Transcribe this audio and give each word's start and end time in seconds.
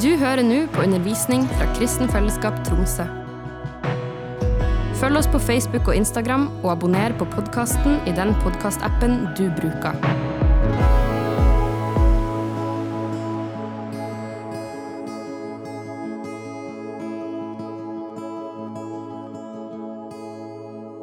Du 0.00 0.14
hører 0.16 0.40
nå 0.40 0.62
på 0.72 0.80
undervisning 0.80 1.42
fra 1.58 1.66
Kristen 1.76 2.08
Fellesskap 2.08 2.54
Tromsø. 2.64 3.04
Følg 4.96 5.18
oss 5.20 5.28
på 5.28 5.36
Facebook 5.44 5.90
og 5.92 5.98
Instagram, 5.98 6.46
og 6.62 6.70
abonner 6.72 7.12
på 7.20 7.26
podkasten 7.28 7.98
i 8.08 8.14
den 8.16 8.32
podkastappen 8.40 9.18
du 9.36 9.42
bruker. 9.58 9.98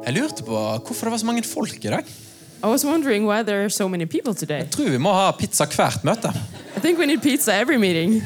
Jeg 0.08 0.18
lurte 0.18 0.42
på 0.42 0.58
hvorfor 0.58 1.06
det 1.06 1.14
var 1.14 1.22
så 1.22 1.30
mange 1.30 1.46
folk 1.46 1.78
i 1.84 1.94
dag. 1.94 2.14
I 2.64 2.66
was 2.66 2.82
wondering 2.84 3.30
why 3.30 3.44
there 3.44 3.62
are 3.62 3.70
so 3.70 3.86
many 3.86 4.10
people 4.10 4.34
today. 4.34 4.66
Jeg 4.66 4.70
tror 4.70 4.90
vi 4.90 4.98
må 4.98 5.14
ha 5.14 5.30
pizza 5.38 5.70
hvert 5.70 6.02
møte. 6.02 6.34
I 6.76 6.80
think 6.80 6.98
we 6.98 7.06
need 7.06 7.22
pizza 7.22 7.54
every 7.54 7.78
meeting. 7.78 8.24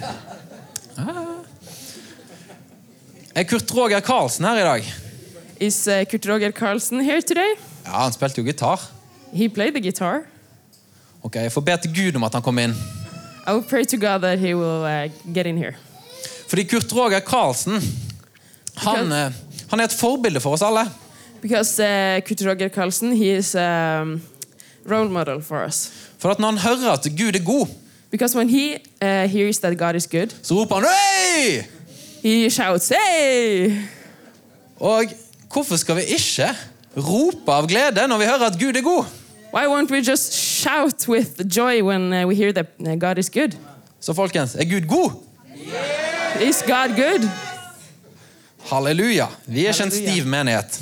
Er 3.35 3.45
Kurt 3.45 3.75
Roger 3.75 4.01
Karlsen 4.01 4.45
her 4.45 4.59
i 4.61 4.63
dag? 4.65 4.95
Is 5.61 5.87
uh, 5.89 6.05
Kurt 6.05 6.27
Roger 6.29 6.51
Karlsen 6.51 7.01
here 7.01 7.23
today? 7.23 7.55
Ja, 7.85 8.03
Han 8.03 8.13
spilte 8.13 8.43
jo 8.43 8.45
gitar. 8.45 8.81
He 9.33 9.49
played 9.49 9.73
the 9.73 9.81
guitar. 9.81 10.27
Ok, 11.23 11.35
Jeg 11.37 11.53
får 11.53 11.61
be 11.61 11.77
til 11.83 11.95
Gud 11.95 12.17
om 12.17 12.25
at 12.25 12.35
han 12.35 12.43
kommer 12.43 12.63
inn. 12.69 12.75
I 13.47 13.53
will 13.55 13.65
pray 13.65 13.85
to 13.85 13.97
God 13.97 14.21
that 14.21 14.39
he 14.39 14.55
will 14.55 14.85
uh, 14.85 15.09
get 15.35 15.47
in 15.47 15.57
here. 15.57 15.73
Fordi 16.49 16.63
Kurt 16.65 16.93
Roger 16.93 17.21
Karlsen 17.21 17.81
han, 18.77 19.13
uh, 19.13 19.33
han 19.71 19.81
er 19.81 19.85
et 19.85 19.93
forbilde 19.97 20.41
for 20.41 20.53
oss 20.53 20.63
alle. 20.63 20.85
Because 21.41 21.83
Kurt 22.29 22.45
Roger 22.47 22.69
Karlsen 22.69 23.17
he 23.17 23.33
is 23.37 23.55
a 23.55 24.03
um, 24.03 24.21
role 24.85 25.09
model 25.09 25.43
for 25.43 25.65
us. 25.65 25.89
For 26.19 26.31
at 26.31 26.39
når 26.39 26.51
han 26.51 26.59
hører 26.59 26.93
at 26.93 27.09
Gud 27.19 27.35
er 27.35 27.45
god, 27.45 27.67
Because 28.11 28.37
when 28.37 28.49
he 28.51 28.77
hears 29.01 29.59
that 29.59 29.79
God 29.79 29.95
is 29.95 30.07
good, 30.07 30.35
så 30.43 30.55
roper 30.55 30.75
han 30.75 30.85
Hei! 30.85 31.63
He 32.23 32.51
shouts, 32.51 32.89
Hey! 32.89 33.73
Og 34.81 35.05
hvorfor 35.53 35.77
skal 35.77 35.97
vi 35.97 36.03
ikke 36.03 36.49
rope 36.97 37.53
av 37.53 37.67
glede 37.69 38.07
når 38.09 38.19
vi 38.19 38.25
hører 38.25 38.47
at 38.47 38.59
Gud 38.61 38.77
er 38.77 38.83
god? 38.83 39.05
Why 39.53 39.67
won't 39.67 39.91
we 39.91 40.01
just 40.01 40.33
shout 40.33 41.09
with 41.09 41.57
joy 41.57 41.83
when 41.83 42.13
uh, 42.13 42.27
we 42.27 42.35
hear 42.35 42.53
that 42.53 42.67
uh, 42.81 42.95
God 42.95 43.19
is 43.19 43.31
good? 43.31 43.57
Så 44.01 44.15
folkens, 44.15 44.55
er 44.55 44.65
Gud 44.65 44.89
god? 44.89 45.11
Is 46.41 46.63
God 46.67 46.97
good? 46.97 47.29
Halleluja. 48.71 49.27
Vi 49.47 49.67
er 49.67 49.69
ikke 49.69 49.83
en 49.83 49.91
stiv 49.91 50.27
menighet. 50.27 50.81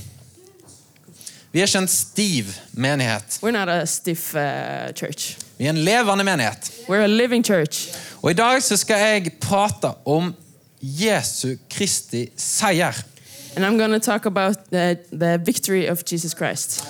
Vi 1.53 1.61
er 1.61 1.67
ikke 1.67 1.79
en 1.79 1.89
stiv 1.89 2.45
menighet. 2.73 3.41
We're 3.43 3.51
not 3.51 3.69
a 3.69 3.85
stiff 3.87 4.35
uh, 4.35 4.41
church. 4.95 5.37
Vi 5.59 5.67
er 5.67 5.71
en 5.71 5.79
levende 5.85 6.25
menighet. 6.25 6.73
We're 6.89 7.03
a 7.03 7.07
living 7.07 7.47
church. 7.47 7.89
Og 8.23 8.31
I 8.31 8.35
dag 8.35 8.63
så 8.63 8.77
skal 8.77 8.97
jeg 8.97 9.33
prate 9.41 9.93
om 10.05 10.35
Jesu 10.83 11.57
Kristi 11.71 12.31
seier. 12.37 12.95
And 13.57 13.65
I'm 13.65 13.77
going 13.79 13.91
to 13.91 14.01
talk 14.01 14.27
about 14.27 14.71
the, 14.71 14.99
the 15.11 15.39
victory 15.39 15.87
of 15.91 16.05
Jesus 16.05 16.35
Christ. 16.35 16.85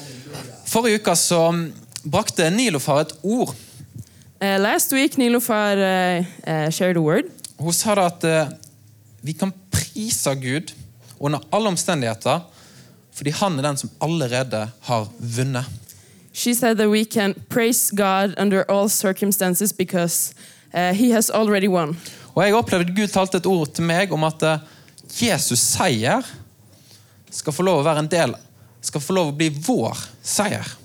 Forrige 0.66 1.00
uke 1.00 1.16
så 1.16 1.70
brakte 2.04 2.50
Nilofar 2.50 3.00
et 3.00 3.12
ord. 3.22 3.56
Uh, 4.40 4.58
last 4.58 4.92
week, 4.92 5.18
Nilofar 5.18 5.76
uh, 5.76 6.24
uh, 6.46 6.70
shared 6.70 6.96
a 6.96 7.00
word. 7.00 7.24
Hun 7.58 7.72
sa 7.72 7.94
da 7.94 8.06
at 8.06 8.24
uh, 8.24 8.52
vi 9.22 9.32
kan 9.32 9.52
prise 9.70 10.34
Gud 10.34 10.72
under 11.20 11.40
alle 11.52 11.68
omstendigheter 11.68 12.40
fordi 13.20 13.30
han 13.36 13.58
er 13.58 13.62
den 13.62 13.76
som 13.76 13.90
allerede 14.00 14.70
har 14.80 15.08
vunnet. 15.18 15.64
She 16.32 16.54
said 16.54 16.78
that 16.78 16.88
we 16.88 17.04
can 17.04 17.34
praise 17.48 17.90
God 17.90 18.34
under 18.38 18.64
all 18.68 18.88
circumstances 18.88 19.72
because 19.72 20.34
uh, 20.72 20.94
He 20.94 21.10
has 21.10 21.30
already 21.30 21.68
won. 21.68 21.96
Og 22.34 22.44
jeg 22.44 22.54
opplevde 22.54 22.94
Gud 22.94 23.10
talte 23.12 23.40
et 23.40 23.48
ord 23.50 23.72
til 23.74 23.86
meg 23.88 24.12
om 24.14 24.24
at 24.28 24.42
eh, 24.46 24.68
Jesus 25.20 25.62
seier 25.74 26.26
skal 27.30 27.54
få 27.54 27.66
lov 27.66 27.82
å 27.82 27.86
være 27.86 28.04
en 28.04 28.10
del 28.10 28.38
skal 28.80 29.00
få 29.00 29.16
lov 29.16 29.32
å 29.32 29.36
bli 29.36 29.50
vår 29.52 29.98
seier. 30.22 30.76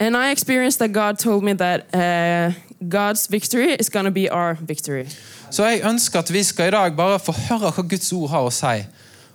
And 0.00 0.16
I 0.16 0.30
experienced 0.30 0.78
that 0.78 0.92
God 0.92 1.18
told 1.18 1.44
me 1.44 1.54
that 1.54 1.86
uh, 1.94 2.52
God's 2.88 3.26
victory 3.26 3.74
is 3.78 3.88
going 3.88 4.04
to 4.04 4.10
be 4.10 4.28
our 4.28 4.58
victory. 4.60 5.06
Så 5.50 5.64
jeg 5.64 5.84
ønsker 5.86 6.18
at 6.18 6.32
vi 6.32 6.42
skal 6.42 6.68
i 6.68 6.74
dag 6.74 6.96
bare 6.96 7.18
få 7.22 7.32
høre 7.32 7.70
hva 7.70 7.84
Guds 7.88 8.12
ord 8.12 8.30
har 8.30 8.48
å 8.48 8.52
si. 8.52 8.82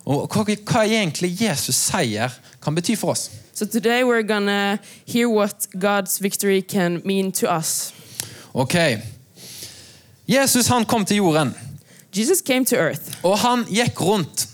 Og 0.06 0.27
hva, 0.27 0.44
hva 0.44 0.83
egentlig 0.85 1.31
Jesus 1.39 1.79
seier 1.89 2.33
kan 2.61 2.75
bety 2.75 2.97
for 3.00 3.16
oss. 3.16 3.29
So 3.53 3.66
today 3.66 4.03
we're 4.03 4.23
going 4.23 4.47
to 4.47 4.79
hear 5.06 5.29
what 5.29 5.67
God's 5.73 6.19
victory 6.19 6.61
can 6.61 7.01
mean 7.06 7.31
to 7.31 7.47
us. 7.50 7.94
Ok. 8.53 8.75
Jesus 10.29 10.67
han 10.67 10.85
kom 10.85 11.06
til 11.06 11.17
jorden, 11.17 11.56
Jesus 12.13 12.41
came 12.45 12.66
to 12.66 12.75
earth 12.75 13.17
og 13.23 13.38
han 13.41 13.66
gikk 13.69 14.01
rundt 14.01 14.45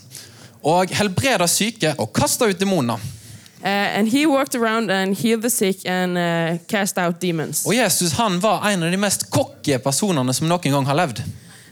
og 0.64 0.88
helbreda 0.96 1.46
syke 1.46 1.94
og 1.98 2.12
kasta 2.16 2.48
ut 2.48 2.60
demoner. 2.60 2.96
and 3.62 4.08
He 4.08 4.24
and 4.24 5.42
the 5.42 5.50
sick 5.50 5.86
and 5.86 6.58
cast 6.68 6.98
out. 6.98 7.14
Og 7.66 7.76
Jesus 7.76 8.12
han 8.12 8.42
var 8.42 8.68
en 8.68 8.82
av 8.82 8.90
de 8.90 8.96
mest 8.96 9.30
cocky 9.30 9.78
personene 9.78 10.32
som 10.34 10.48
noen 10.48 10.72
gang 10.72 10.86
har 10.86 10.94
levd. 10.94 11.22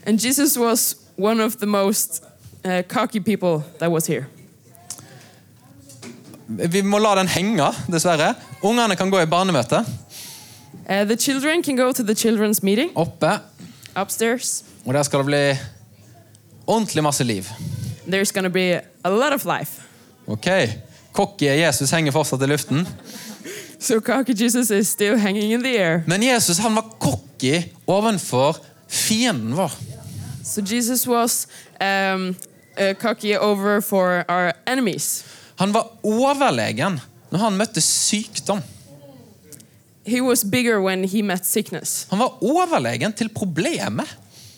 And 0.05 0.19
Jesus 0.19 0.57
was 0.57 0.95
one 1.17 1.43
of 1.43 1.57
the 1.57 1.65
most 1.65 2.23
uh, 2.65 2.81
cocky 2.87 3.19
people 3.19 3.63
that 3.79 3.91
was 3.91 4.07
here. 4.07 4.25
Vi 6.47 6.81
må 6.81 6.99
la 6.99 7.15
den 7.15 7.27
henge, 7.27 7.71
dessverre. 7.91 8.35
Ungene 8.61 8.95
kan 8.95 9.09
gå 9.09 9.19
i 9.19 9.25
barnemøte 9.25 9.85
Uh, 10.87 11.03
the 11.03 11.15
children 11.15 11.63
can 11.63 11.75
go 11.75 11.91
to 11.91 12.03
the 12.03 12.13
children's 12.13 12.59
meeting 12.61 12.91
oppe, 12.95 13.39
upstairs. 14.01 14.63
og 14.85 14.93
der 14.93 15.03
skal 15.03 15.19
det 15.19 15.25
bli 15.25 15.57
ordentlig 16.67 17.03
masse 17.03 17.23
liv. 17.23 17.43
There's 18.07 18.31
gonna 18.33 18.49
be 18.49 18.81
a 19.03 19.09
lot 19.09 19.33
of 19.33 19.45
life. 19.45 19.81
Ok, 20.27 20.47
Cocky 21.13 21.45
Jesus 21.45 21.91
henger 21.91 22.11
fortsatt 22.11 22.41
i 22.41 22.45
luften. 22.45 22.87
So 23.79 23.99
cocky 23.99 24.33
Jesus 24.33 24.71
is 24.71 24.87
still 24.87 25.17
hanging 25.17 25.51
in 25.53 25.61
the 25.63 25.77
air. 25.77 26.03
Men 26.07 26.23
Jesus 26.23 26.57
han 26.57 26.75
var 26.75 26.85
cocky 26.99 27.63
ovenfor 27.87 28.57
fienden 28.87 29.55
vår. 29.55 29.71
So 30.43 30.61
Jesus 30.61 31.07
was 31.07 31.47
um, 31.81 32.35
uh, 32.79 32.93
cocky 32.93 33.35
over 33.37 33.81
for 33.81 34.23
our 34.29 34.53
enemies. 34.67 35.23
Han 35.55 35.73
var 35.73 35.91
overlegen 36.03 36.99
når 37.29 37.39
han 37.39 37.57
møtte 37.57 37.81
sykdom. 37.81 38.61
He 40.05 40.21
was 40.21 40.43
bigger 40.43 40.79
when 40.81 41.03
he 41.07 41.23
met 41.23 41.45
sickness. 41.45 42.05
Han 42.09 42.19
var 42.19 42.37
overlegen 42.41 43.13
til 43.13 43.29
problemet. 43.29 44.05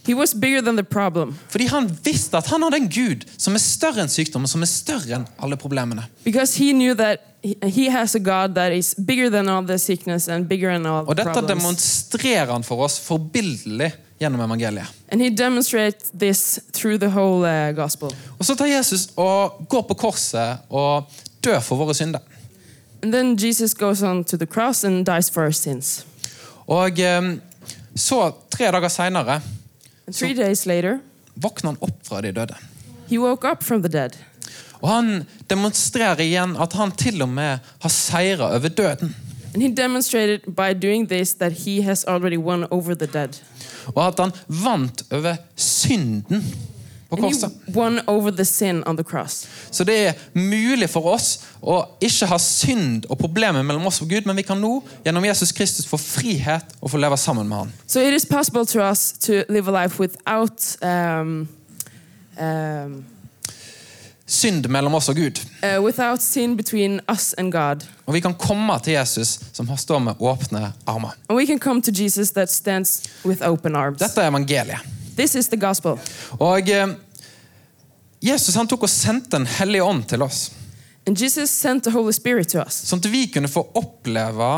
He 0.07 0.15
was 0.15 0.33
bigger 0.33 0.61
than 0.61 0.77
the 0.77 0.83
problem 0.83 1.33
Fordi 1.49 1.65
han 1.67 1.89
visste 2.03 2.37
at 2.37 2.47
han 2.47 2.63
hadde 2.63 2.77
en 2.77 2.87
gud 2.89 3.25
som 3.37 3.55
er 3.55 3.59
større 3.59 3.99
enn 4.05 4.09
sykdom 4.11 4.45
og 4.47 4.49
som 4.49 4.61
er 4.63 4.69
større 4.71 5.17
enn 5.17 5.25
alle 5.43 5.57
problemene. 5.59 6.05
because 6.23 6.55
he 6.55 6.71
knew 6.71 6.93
that 6.95 7.19
he, 7.43 7.89
has 7.91 8.15
a 8.15 8.19
God 8.19 8.55
that 8.55 8.71
is 8.71 8.93
bigger 8.95 9.29
than 9.29 9.49
all 9.49 9.65
the 9.67 9.77
sickness 9.77 10.27
and 10.29 10.47
bigger 10.47 10.71
than 10.71 10.85
all 10.85 11.03
Og 11.07 11.15
dette 11.17 11.31
problems. 11.33 11.49
demonstrerer 11.63 12.51
han 12.53 12.63
for 12.63 12.83
oss 12.85 12.99
forbildelig 12.99 13.91
gjennom 14.19 14.41
evangeliet. 14.41 14.87
And 15.11 15.21
he 15.21 15.29
demonstrates 15.29 16.09
this 16.19 16.59
through 16.73 16.99
the 16.99 17.09
whole 17.09 17.43
uh, 17.43 17.75
gospel. 17.75 18.09
Og 18.39 18.45
Så 18.45 18.55
tar 18.55 18.65
Jesus 18.65 19.09
og 19.15 19.65
går 19.69 19.81
på 19.81 19.93
korset 19.93 20.57
og 20.69 21.03
dør 21.43 21.59
for 21.59 21.75
våre 21.83 21.93
synder. 21.93 22.19
And 23.03 23.13
then 23.13 23.37
Jesus 23.37 23.73
goes 23.73 24.03
on 24.03 24.23
to 24.23 24.37
the 24.37 24.45
cross 24.45 24.83
and 24.83 25.05
dies 25.05 25.29
for 25.29 25.43
our 25.43 25.51
sins. 25.51 26.05
Og 26.67 26.99
um, 26.99 27.41
så, 27.95 28.31
tre 28.49 28.71
dager 28.71 28.89
seinere, 28.89 29.41
våkner 31.35 31.71
han 31.71 31.77
opp 31.81 32.07
fra 32.07 32.21
de 32.21 32.31
døde. 32.31 32.55
he 33.07 33.17
woke 33.17 33.43
up 33.45 33.63
from 33.63 33.81
the 33.81 33.89
dead. 33.89 34.17
Og 34.81 34.89
han 34.89 35.25
demonstrerer 35.49 36.21
igjen 36.21 36.55
at 36.61 36.73
han 36.77 36.91
til 36.91 37.21
og 37.25 37.29
med 37.29 37.63
har 37.81 37.89
seira 37.89 38.51
over 38.55 38.69
døden. 38.69 39.15
And 39.53 39.63
he 39.63 39.69
demonstrated 39.69 40.41
by 40.55 40.73
doing 40.73 41.07
this 41.07 41.33
that 41.33 41.51
he 41.65 41.81
has 41.81 42.03
already 42.03 42.37
won 42.37 42.67
over 42.69 42.93
the 42.93 43.07
dead. 43.07 43.39
Og 43.95 44.07
at 44.07 44.19
han 44.19 44.31
vant 44.47 45.03
over 45.11 45.35
synden 45.55 46.43
på 47.09 47.17
korset. 47.17 47.51
won 47.75 47.99
over 48.07 48.31
the 48.31 48.45
sin 48.45 48.83
on 48.85 48.97
the 48.97 49.03
cross. 49.03 49.47
Så 49.71 49.83
det 49.83 49.97
er 50.07 50.13
mulig 50.33 50.89
for 50.89 51.05
oss 51.13 51.39
å 51.61 51.85
ikke 52.01 52.25
ha 52.25 52.37
synd 52.37 53.05
og 53.09 53.17
problemer 53.17 53.63
mellom 53.63 53.85
oss 53.87 54.01
og 54.01 54.09
Gud, 54.09 54.25
men 54.25 54.35
vi 54.35 54.43
kan 54.43 54.59
nå 54.61 54.83
gjennom 55.05 55.25
Jesus 55.25 55.51
Kristus 55.51 55.87
få 55.87 55.97
frihet 55.97 56.75
og 56.81 56.91
få 56.91 56.97
leve 56.97 57.17
sammen 57.17 57.47
med 57.47 57.57
Han. 57.57 57.73
So 57.87 57.99
it 57.99 58.13
is 58.13 58.25
possible 58.25 58.65
to 58.65 58.79
us 58.89 59.11
to 59.19 59.43
live 59.49 59.67
a 59.67 59.83
life 59.83 59.99
without 59.99 60.77
um, 60.81 61.47
um, 62.39 63.05
Synd 64.29 64.67
mellom 64.67 64.95
oss 64.95 65.07
og 65.09 65.15
Gud. 65.15 65.39
uh, 65.63 65.83
without 65.85 66.21
sin 66.21 66.57
between 66.57 66.99
us 67.11 67.33
and 67.37 67.51
God. 67.51 67.85
Og 68.05 68.13
vi 68.13 68.19
kan 68.19 68.33
komme 68.33 68.79
til 68.83 68.93
Jesus 68.93 69.39
som 69.53 69.69
står 69.77 69.99
med 69.99 70.13
åpne 70.19 70.73
armer. 70.85 71.09
And 71.29 71.37
we 71.37 71.45
can 71.45 71.59
come 71.59 71.81
to 71.81 71.91
Jesus 72.03 72.31
that 72.31 72.51
stands 72.51 73.03
with 73.25 73.41
open 73.47 73.75
arms. 73.75 73.99
Dette 73.99 74.21
er 74.21 74.27
evangeliet. 74.27 74.77
This 75.17 75.35
is 75.35 75.47
the 75.49 75.57
gospel. 75.57 75.97
Og 76.39 76.69
eh, 76.69 76.87
Jesus 78.21 78.55
han 78.55 78.67
tok 78.69 78.85
og 78.85 78.89
sendte 78.89 79.37
en 79.37 79.47
hellig 79.57 79.81
ånd 79.83 80.05
til 80.09 80.21
oss. 80.21 80.51
And 81.07 81.17
Jesus 81.21 81.49
sent 81.49 81.83
the 81.83 81.91
Holy 81.91 82.11
Spirit 82.11 82.49
to 82.51 82.59
us 82.59 82.81
Sånn 82.89 82.99
at 82.99 83.07
vi 83.11 83.27
kunne 83.31 83.47
få 83.47 83.63
oppleve 83.79 84.49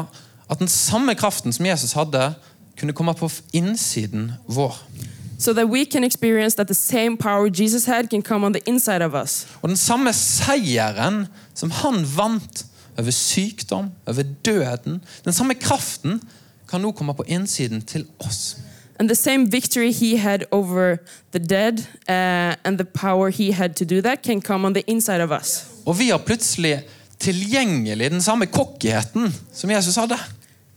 at 0.50 0.60
den 0.60 0.72
samme 0.72 1.14
kraften 1.16 1.54
som 1.54 1.68
Jesus 1.68 1.94
hadde, 1.94 2.32
kunne 2.80 2.96
komme 2.98 3.14
på 3.14 3.30
innsiden 3.54 4.32
vår. 4.48 4.76
so 5.40 5.54
that 5.54 5.70
we 5.70 5.86
can 5.86 6.04
experience 6.04 6.56
that 6.56 6.68
the 6.68 6.74
same 6.74 7.16
power 7.18 7.48
Jesus 7.48 7.86
had 7.86 8.10
can 8.10 8.22
come 8.22 8.44
on 8.44 8.52
the 8.54 8.62
inside 8.66 9.02
of 9.02 9.14
us. 9.14 9.46
Og 9.62 9.70
den 9.70 9.78
samme 9.78 10.12
seieren 10.14 11.28
som 11.54 11.72
han 11.72 12.04
vant 12.16 12.66
over 12.98 13.12
sykdom, 13.12 13.92
over 14.08 14.24
døden, 14.46 15.02
den 15.26 15.34
samme 15.34 15.56
kraften 15.56 16.22
kan 16.70 16.82
nå 16.82 16.92
komme 16.92 17.14
på 17.14 17.24
innsiden 17.28 17.82
til 17.82 18.06
oss. 18.20 18.58
And 19.00 19.10
the 19.10 19.16
same 19.16 19.48
victory 19.52 19.92
he 19.92 20.18
had 20.18 20.46
over 20.52 20.98
the 21.32 21.40
dead 21.40 21.88
uh, 22.10 22.56
and 22.66 22.78
the 22.78 22.86
power 22.86 23.30
he 23.30 23.52
had 23.52 23.76
to 23.76 23.86
do 23.86 24.02
that 24.02 24.24
can 24.24 24.42
come 24.42 24.66
on 24.66 24.74
the 24.74 24.84
inside 24.88 25.22
of 25.22 25.32
us. 25.32 25.66
Og 25.86 26.00
vi 26.00 26.10
har 26.10 26.18
plutselig 26.18 26.82
tilgjengelig 27.20 28.12
den 28.12 28.22
samme 28.22 28.46
kokkigheten 28.46 29.34
som 29.54 29.72
Jesus 29.72 29.96
hadde. 29.96 30.18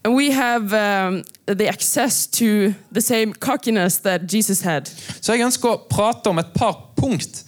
And 0.05 0.15
we 0.15 0.33
have 0.33 0.73
um, 0.73 1.25
the 1.47 1.69
access 1.69 2.27
to 2.27 2.75
the 2.93 3.01
same 3.01 3.33
cockiness 3.33 3.99
that 3.99 4.35
Jesus 4.35 4.61
had. 4.61 4.91
Så 5.21 5.33
jeg 5.33 5.47
ønsker 5.47 5.69
å 5.69 5.83
prate 5.91 6.31
om 6.31 6.39
et 6.39 6.55
par 6.55 6.79
punkt 6.97 7.45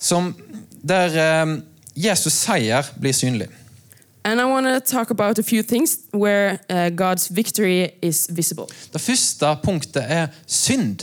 som, 0.00 0.34
der 0.82 1.42
um, 1.42 1.62
Jesus 1.96 2.32
seier 2.32 2.86
blir 3.00 3.12
synlig. 3.12 3.48
And 4.24 4.40
I 4.40 4.44
want 4.44 4.66
to 4.66 4.80
talk 4.80 5.10
about 5.10 5.38
a 5.38 5.42
few 5.42 5.62
things 5.62 5.98
where 6.12 6.58
uh, 6.68 6.90
God's 6.90 7.28
victory 7.28 7.90
is 8.02 8.28
visible. 8.30 8.66
Det 8.92 9.00
første 9.00 9.56
punktet 9.62 10.04
er 10.08 10.26
synd. 10.46 11.00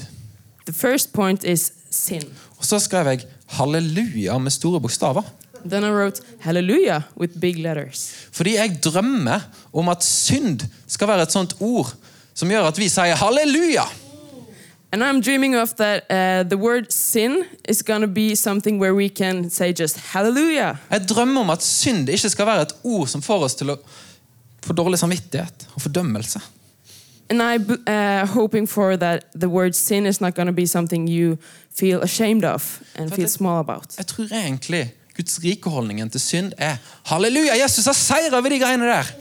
The 0.66 0.74
first 0.74 1.14
point 1.14 1.44
is 1.44 1.72
sin. 1.90 2.24
Og 2.58 2.66
så 2.66 2.80
skrev 2.80 3.08
jeg 3.08 3.26
halleluja 3.48 4.38
med 4.38 4.52
store 4.52 4.82
bokstaver. 4.82 5.24
Then 5.66 5.84
I 5.84 5.90
wrote 5.90 6.22
hallelujah 6.40 7.02
with 7.20 7.40
big 7.40 7.58
letters. 7.58 8.14
Fordi 8.32 8.56
jeg 8.56 8.80
drømmer 8.84 9.40
om 9.74 9.90
at 9.90 10.04
synd 10.04 10.62
skal 10.88 11.08
være 11.08 11.22
et 11.22 11.32
sånt 11.32 11.56
ord 11.60 11.96
som 12.38 12.52
gjør 12.52 12.70
at 12.70 12.78
vi 12.78 12.90
sier 12.90 13.18
halleluja. 13.18 13.88
And 14.92 15.04
I'm 15.04 15.22
dreaming 15.22 15.56
of 15.56 15.76
that 15.76 16.06
uh, 16.10 16.44
the 16.44 16.58
word 16.58 16.92
sin 16.92 17.46
is 17.68 17.82
going 17.82 18.02
to 18.02 18.08
be 18.08 18.36
something 18.36 18.80
where 18.80 18.96
we 18.96 19.10
can 19.10 19.50
say 19.50 19.74
just 19.74 19.98
hallelujah. 20.14 20.78
Jeg 20.92 21.10
drømmer 21.10 21.42
om 21.42 21.50
at 21.50 21.64
synd 21.64 22.10
ikke 22.10 22.30
skal 22.30 22.46
være 22.46 22.62
et 22.62 22.76
ord 22.84 23.08
som 23.08 23.22
får 23.22 23.44
oss 23.44 23.56
til 23.56 23.74
å 23.74 23.78
få 24.64 24.74
dårlig 24.74 25.00
samvittighet 25.00 25.68
og 25.76 25.82
fordømmelse. 25.82 26.40
And 27.30 27.42
I'm 27.42 27.84
uh, 27.88 28.26
hoping 28.26 28.70
for 28.70 28.96
that 28.96 29.26
the 29.36 29.50
word 29.50 29.74
sin 29.76 30.06
is 30.06 30.22
not 30.22 30.36
going 30.36 30.48
to 30.48 30.54
be 30.54 30.66
something 30.66 31.10
you 31.10 31.38
feel 31.76 32.02
ashamed 32.02 32.46
of 32.46 32.82
and 32.96 33.12
feel 33.12 33.28
small 33.30 33.60
about. 33.60 33.98
Jeg 33.98 34.08
tror 34.08 34.32
egentlig 34.32 34.94
Guds 35.18 35.40
rike-holdningen 35.44 36.10
til 36.10 36.22
synd 36.22 36.54
er 36.58 36.78
halleluja, 37.06 37.58
Jesus 37.64 37.86
har 37.86 37.94
seier 37.94 38.38
over 38.38 38.50
de 38.50 38.60
greiene 38.60 38.86
der. 38.86 39.12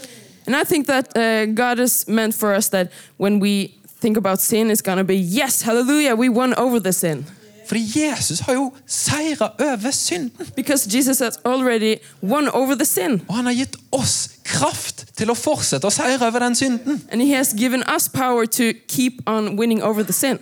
And 0.47 0.55
I 0.55 0.65
think 0.65 0.87
that 0.87 1.11
uh, 1.17 1.55
God 1.55 1.81
is 1.81 2.05
meant 2.07 2.35
for 2.35 2.55
us 2.55 2.69
that 2.69 2.89
when 3.19 3.41
we 3.43 3.75
think 4.07 4.17
about 4.17 4.41
sin, 4.41 4.71
it's 4.71 4.83
going 4.83 4.99
to 4.99 5.05
be 5.05 5.17
yes, 5.17 5.63
hallelujah, 5.63 6.15
we 6.15 6.29
won 6.29 6.55
over 6.55 6.79
the 6.79 6.93
sin. 6.93 7.27
Fordi 7.67 7.83
Jesus 7.95 8.41
har 8.41 8.55
jo 8.55 8.73
seira 8.87 9.53
over 9.59 9.91
synden. 9.91 10.47
Because 10.57 10.87
Jesus 10.97 11.19
has 11.19 11.39
already 11.45 11.97
won 12.23 12.49
over 12.49 12.75
the 12.75 12.85
sin. 12.85 13.23
Og 13.29 13.35
han 13.37 13.47
har 13.47 13.53
gitt 13.53 13.77
oss 13.91 14.31
kraft 14.45 15.17
til 15.19 15.31
å 15.31 15.35
fortsette 15.35 15.87
å 15.87 15.91
seire 15.91 16.23
over 16.29 16.39
den 16.39 16.55
synden. 16.55 17.01
And 17.11 17.23
he 17.23 17.35
has 17.35 17.51
given 17.59 17.83
us 17.97 18.07
power 18.09 18.47
to 18.47 18.73
keep 18.87 19.19
on 19.27 19.57
winning 19.59 19.83
over 19.83 20.07
the 20.07 20.13
sin. 20.15 20.39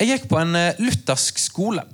Jeg 0.00 0.08
gikk 0.08 0.28
på 0.30 0.40
en 0.40 0.56
uh, 0.56 0.72
luthersk 0.78 1.38
skole, 1.38 1.84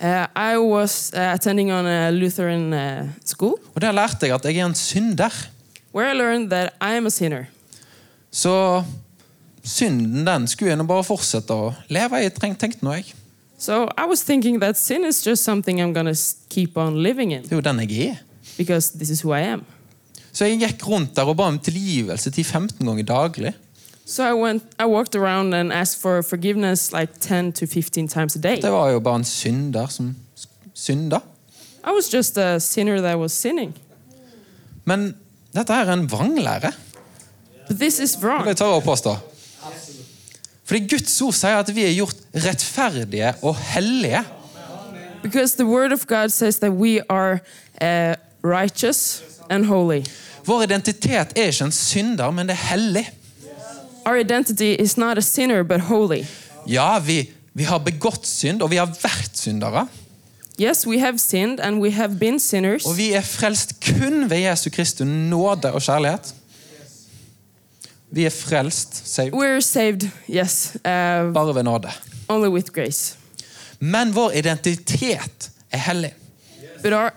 Uh, 0.00 0.24
I 0.34 0.56
was 0.56 1.12
uh, 1.12 1.34
attending 1.34 1.70
on 1.70 1.84
a 1.84 2.10
Lutheran 2.10 2.72
uh, 2.72 3.08
school 3.24 3.58
og 3.74 3.82
der 3.84 3.92
lærte 3.92 4.24
jeg 4.26 4.32
at 4.34 4.44
jeg 4.48 4.56
er 4.56 4.66
en 4.66 4.74
synder. 4.74 5.34
where 5.92 6.08
I 6.08 6.14
learned 6.14 6.48
that 6.50 6.72
I 6.80 6.96
am 6.96 7.06
a 7.06 7.10
sinner. 7.10 7.44
Så 8.30 8.84
synden 9.64 10.24
den 10.26 10.46
skulle 10.48 10.70
jeg 10.70 10.78
nå 10.80 10.84
bare 10.88 11.04
fortsette 11.04 11.50
å 11.54 11.72
leve 11.92 12.20
i, 12.24 12.28
tenkte 12.30 12.70
nå 12.82 12.94
jeg. 12.98 13.14
So 13.58 13.82
I 13.98 14.06
was 14.08 14.22
thinking 14.24 14.60
that 14.60 14.78
sin 14.78 15.04
is 15.04 15.20
just 15.26 15.44
something 15.44 15.80
I'm 15.80 15.92
gonna 15.92 16.14
keep 16.48 16.76
on 16.78 17.02
living 17.02 17.32
in 17.32 17.42
Det 17.42 17.52
er 17.52 17.56
jo 17.56 17.60
den 17.60 17.80
jeg 17.80 18.08
er. 18.08 18.16
because 18.56 18.92
this 18.98 19.10
is 19.10 19.20
who 19.22 19.32
I 19.34 19.40
am. 19.40 19.64
Så 20.32 20.44
jeg 20.44 20.60
gikk 20.60 20.86
rundt 20.88 21.16
der 21.16 21.22
og 21.28 21.36
ba 21.36 21.48
om 21.50 21.58
tilgivelse 21.58 22.30
10-15 22.30 22.84
ganger 22.84 23.02
daglig. 23.04 23.52
So 24.06 24.24
I 24.24 24.32
went, 24.34 24.62
I 24.78 24.84
walked 24.86 25.14
around 25.14 25.54
and 25.54 25.72
asked 25.72 26.00
for 26.02 26.22
forgiveness 26.22 26.92
like 26.92 27.12
10 27.20 27.52
to 27.52 27.66
15 27.66 28.08
times 28.08 28.36
a 28.36 28.38
day. 28.38 28.60
Det 28.60 28.72
var 28.72 28.90
jo 28.90 29.00
bare 29.00 29.16
en 29.16 29.24
synder 29.24 29.86
som 29.86 30.16
synda. 30.74 31.20
I 31.86 31.90
was 31.92 32.14
just 32.14 32.38
a 32.38 32.58
sinner 32.60 33.00
that 33.00 33.18
was 33.18 33.32
sinning. 33.32 33.74
Men 34.84 35.14
dette 35.54 35.72
er 35.72 35.92
en 35.92 36.10
vranglære. 36.10 36.72
But 37.68 37.78
this 37.78 37.98
is 37.98 38.16
wrong. 38.22 38.46
Det 38.48 38.56
tar 38.56 38.66
jeg 38.66 38.82
å 38.82 38.84
påstå. 38.84 39.16
Fordi 40.70 40.86
Guds 40.86 41.16
ord 41.26 41.34
sier 41.34 41.58
at 41.58 41.70
vi 41.74 41.82
er 41.82 41.94
gjort 41.96 42.16
rettferdige 42.44 43.32
og 43.42 43.56
hellige. 43.74 44.20
because 45.22 45.56
the 45.56 45.66
Word 45.66 45.92
of 45.92 46.06
God 46.06 46.30
says 46.30 46.58
that 46.58 46.72
we 46.72 47.00
are 47.10 47.40
uh, 47.82 48.14
righteous 48.42 49.22
and 49.50 49.66
holy. 49.66 50.02
Vår 50.46 50.62
identitet 50.62 51.32
er 51.36 51.50
ikke 51.50 51.64
en 51.64 51.72
synder, 51.72 52.30
men 52.30 52.48
det 52.48 52.54
er 52.54 52.68
hellig. 52.70 53.10
Our 54.06 54.16
identity 54.16 54.76
is 54.78 54.96
not 54.96 55.18
a 55.18 55.20
sinner 55.20 55.62
but 55.62 55.80
holy. 55.80 56.24
Ja, 56.66 56.98
vi, 56.98 57.30
vi 57.54 57.62
har 57.62 57.78
begått 57.78 58.26
synd, 58.26 58.62
og 58.62 58.70
vi 58.70 58.76
har 58.76 58.86
vært 59.02 59.30
syndere. 59.34 59.86
Yes, 60.60 60.86
we 60.86 60.98
have 61.00 61.18
sinned 61.18 61.60
and 61.60 61.80
we 61.80 61.90
have 61.90 62.16
been 62.18 62.40
sinners, 62.40 62.84
Og 62.86 62.96
vi 62.96 63.12
er 63.12 63.20
frelst 63.20 63.74
kun 63.80 64.30
ved 64.30 64.38
Jesu 64.38 64.70
Kristi 64.70 65.04
nåde 65.04 65.72
og 65.72 65.82
kjærlighet. 65.82 66.34
Vi 68.12 68.24
er 68.26 68.30
frelst 68.30 69.06
saved, 69.06 69.34
we're 69.34 69.60
saved, 69.60 70.08
yes, 70.28 70.72
uh, 70.74 71.32
bare 71.32 71.54
ved 71.54 71.62
nåde. 71.62 71.90
only 72.28 72.48
with 72.48 72.72
grace. 72.72 73.16
Men 73.78 74.12
vår 74.14 74.32
identitet 74.32 75.50
er 75.70 75.78
hellig. 75.78 76.14
But 76.82 76.92
our 76.92 77.12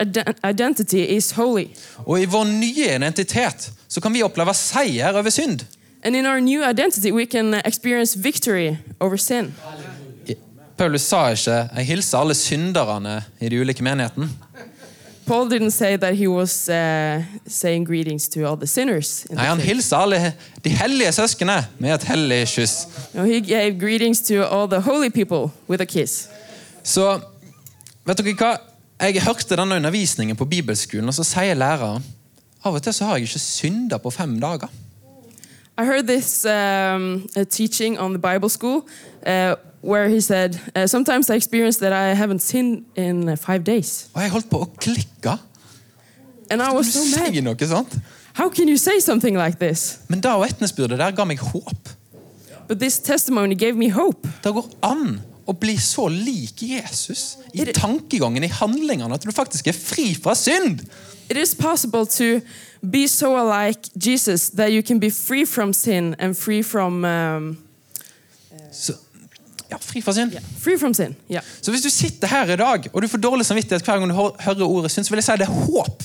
identity 0.50 1.06
is 1.18 1.32
holy. 1.32 1.66
Og 2.06 2.22
i 2.22 2.26
vår 2.26 2.44
nye 2.44 2.96
identitet 2.96 3.72
så 3.88 4.02
kan 4.02 4.14
vi 4.14 4.24
oppleve 4.24 4.54
seier 4.54 5.14
over 5.18 5.30
synd. 5.30 5.64
And 6.04 6.16
in 6.16 6.26
our 6.26 6.40
new 6.40 6.70
identity, 6.70 7.12
we 7.12 7.26
can 7.26 7.54
experience 7.66 8.20
victory 8.20 8.76
over 9.00 9.18
sin. 9.18 9.54
Paulus 10.78 11.02
sa 11.02 11.30
ikke 11.30 11.70
'jeg 11.76 11.86
hilser 11.86 12.18
alle 12.18 12.34
synderne 12.34 13.24
i 13.40 13.50
de 13.50 13.62
ulike 13.62 13.84
menighetene'. 13.84 14.30
Paul 15.26 15.50
didn't 15.50 15.72
say 15.72 15.98
that 15.98 16.16
he 16.16 16.28
was 16.28 16.70
uh, 16.70 17.24
saying 17.48 17.86
greetings 17.86 18.28
to 18.30 18.46
all 18.46 18.58
the 18.58 18.68
sinners. 18.68 19.26
In 19.30 19.36
Nei, 19.36 19.44
the 19.44 19.50
Han 19.50 19.60
hilsa 19.60 20.02
alle 20.02 20.34
de 20.64 20.70
hellige 20.70 21.12
søskene 21.12 21.66
med 21.80 21.94
et 21.96 22.04
hellig 22.04 22.48
kyss. 22.48 22.88
No, 23.14 23.24
he 23.24 23.40
gave 23.40 23.80
greetings 23.80 24.22
to 24.22 24.44
all 24.44 24.68
the 24.68 24.80
holy 24.82 25.10
people 25.10 25.52
with 25.70 25.82
a 25.82 25.86
kiss. 25.86 26.28
Så 26.84 27.20
vet 28.06 28.18
dere 28.18 28.36
hva? 28.36 28.58
Jeg 29.04 29.24
hørte 29.24 29.56
denne 29.56 29.76
undervisningen 29.76 30.36
på 30.36 30.46
bibelskolen, 30.46 31.08
og 31.08 31.16
så 31.16 31.24
sier 31.28 31.56
læreren 31.56 32.04
av 32.64 32.76
og 32.76 32.84
til 32.84 32.94
så 32.96 33.06
har 33.06 33.18
jeg 33.18 33.28
ikke 33.28 33.40
synda 33.40 33.98
på 34.00 34.12
fem 34.12 34.40
dager. 34.40 34.68
I 35.78 35.86
heard 35.86 36.08
this 36.08 36.46
um, 36.46 37.28
teaching 37.50 38.00
on 38.00 38.14
the 38.14 38.22
Bible 38.22 38.50
school 38.50 38.84
uh, 39.26 39.56
where 39.84 40.10
he 40.10 40.22
said, 40.22 40.60
uh, 40.76 40.88
Sometimes 40.88 41.30
I 41.30 41.36
experience 41.36 41.78
that 41.80 41.92
I 41.92 42.16
haven't 42.16 42.42
sinned 42.42 42.86
in 42.96 43.30
uh, 43.30 43.36
five 43.36 43.64
days. 43.64 44.10
Og 44.14 44.22
jeg 44.22 44.32
holdt 44.32 44.50
på 44.50 44.62
å 44.64 44.70
klikke. 44.80 45.38
And 46.50 46.62
I 46.62 46.72
was 46.74 46.94
so 46.94 47.04
mad. 47.20 47.36
noe 47.44 47.68
sånt. 47.68 48.00
How 48.34 48.50
can 48.50 48.68
you 48.68 48.78
say 48.78 49.00
something 49.00 49.38
like 49.38 49.60
this? 49.60 50.00
Men 50.10 50.24
vitnesbyrdet 50.24 51.00
der 51.00 51.12
ga 51.12 51.26
meg 51.26 51.40
håp. 51.40 51.90
But 52.68 52.80
this 52.80 53.00
testimony 53.00 53.56
gave 53.56 53.76
me 53.76 53.90
hope. 53.90 54.28
Det 54.44 54.54
går 54.54 54.70
an 54.82 55.22
å 55.46 55.54
bli 55.60 55.76
så 55.78 56.08
lik 56.08 56.62
Jesus 56.64 57.38
i 57.52 57.62
it, 57.62 57.76
tankegangen, 57.76 58.44
i 58.44 58.48
handlingene, 58.48 59.14
at 59.14 59.26
du 59.26 59.32
faktisk 59.36 59.68
er 59.68 59.76
fri 59.76 60.14
fra 60.16 60.36
synd. 60.36 60.86
It 61.30 61.38
is 61.38 61.54
possible 61.56 62.06
to 62.06 62.40
be 62.82 63.08
so 63.08 63.36
alike 63.36 63.90
Jesus 64.00 64.50
that 64.56 64.72
you 64.72 64.82
can 64.82 65.00
be 65.00 65.10
free 65.12 65.46
from 65.46 65.74
sin 65.74 66.16
and 66.20 66.36
free 66.36 66.64
from 66.64 67.04
um, 67.06 67.58
Så, 68.72 68.94
ja, 69.74 69.78
fri 69.82 70.02
fra 70.02 70.14
synd. 70.14 70.34
yeah, 70.34 70.44
free 70.62 70.78
from 70.80 70.94
sin. 70.94 71.16
Yeah. 71.32 71.44
Så 71.62 71.72
hvis 71.72 71.82
du 71.82 71.90
sitter 71.90 72.28
her 72.28 72.54
i 72.54 72.56
dag 72.56 72.90
og 72.94 73.02
du 73.02 73.08
får 73.08 73.18
dårlig 73.18 73.46
samvittighet 73.46 73.86
hver 73.86 74.00
gang 74.00 74.10
du 74.10 74.16
hører 74.16 74.66
ordet 74.66 74.92
synd, 74.92 75.06
så 75.06 75.14
vil 75.14 75.18
jeg 75.18 75.24
si 75.24 75.32
det 75.42 75.48
er 75.50 75.54
håp. 75.66 76.04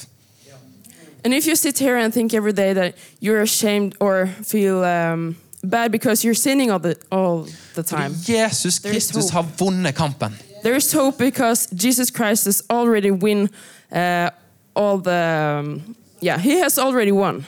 And 1.24 1.34
if 1.34 1.46
you 1.46 1.56
sit 1.56 1.78
here 1.78 1.96
and 1.96 2.12
think 2.12 2.32
every 2.32 2.52
day 2.52 2.72
that 2.74 2.94
you're 3.20 3.42
ashamed 3.42 3.94
or 4.00 4.28
feel 4.46 4.84
um, 4.84 5.36
bad 5.62 5.90
because 5.90 6.24
you're 6.24 6.40
sinning 6.42 6.70
all 6.70 6.80
the 6.80 6.94
all 7.10 7.46
the 7.74 7.82
time, 7.82 8.14
Jesus 8.26 8.78
Kristus 8.78 9.30
har 9.30 9.44
vunnet 9.58 9.94
kampen. 9.94 10.38
there 10.62 10.76
is 10.76 10.92
hope 10.92 11.18
because 11.18 11.68
Jesus 11.74 12.10
Christ 12.10 12.44
has 12.44 12.62
already 12.70 13.10
win 13.10 13.50
uh, 13.92 14.30
all 14.74 14.98
the 14.98 15.60
um, 15.60 15.96
yeah 16.20 16.38
he 16.38 16.60
has 16.60 16.78
already 16.78 17.12
won. 17.12 17.44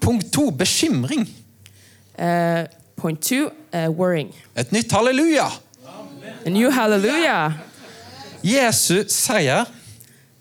Punkt 0.00 0.32
to 0.32 0.50
bekymring. 0.50 1.28
Uh, 2.18 2.66
point 2.96 3.22
two, 3.22 3.50
uh, 3.72 3.90
worrying. 3.90 4.32
Et 4.56 4.72
nytt 4.72 4.92
halleluja. 4.92 5.50
A 6.46 6.50
new 6.50 6.70
hallelujah. 6.70 7.52
Jesu 8.42 9.04
seier 9.08 9.64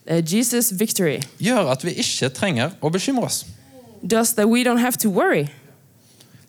Uh, 0.04 0.20
Jesus' 0.20 0.74
victory 0.76 1.22
gjør 1.40 1.70
at 1.72 1.84
vi 1.88 1.94
ikke 1.96 2.28
trenger 2.36 2.74
å 2.84 2.90
bekymre 2.92 3.24
oss. 3.24 3.46
does 4.04 4.34
that 4.36 4.50
we 4.52 4.60
don't 4.64 4.82
have 4.84 4.98
to 5.00 5.08
worry. 5.10 5.46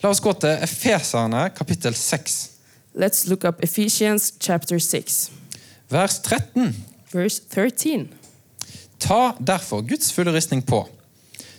La 0.03 0.11
oss 0.11 0.19
gå 0.19 0.33
til 0.43 0.59
Efeserne 0.59 1.45
kapittel 1.55 1.95
6. 1.95 2.35
Let's 2.99 3.29
look 3.31 3.45
up 3.45 3.63
Ephesians 3.63 4.33
chapter 4.41 4.81
6, 4.81 5.31
Vers 5.89 6.19
13. 6.19 6.75
verse 7.13 7.39
13. 7.55 8.09
Ta 8.99 9.37
derfor 9.39 9.87
Guds 9.87 10.11
fulle 10.13 10.35
ristning 10.35 10.65
på, 10.67 10.83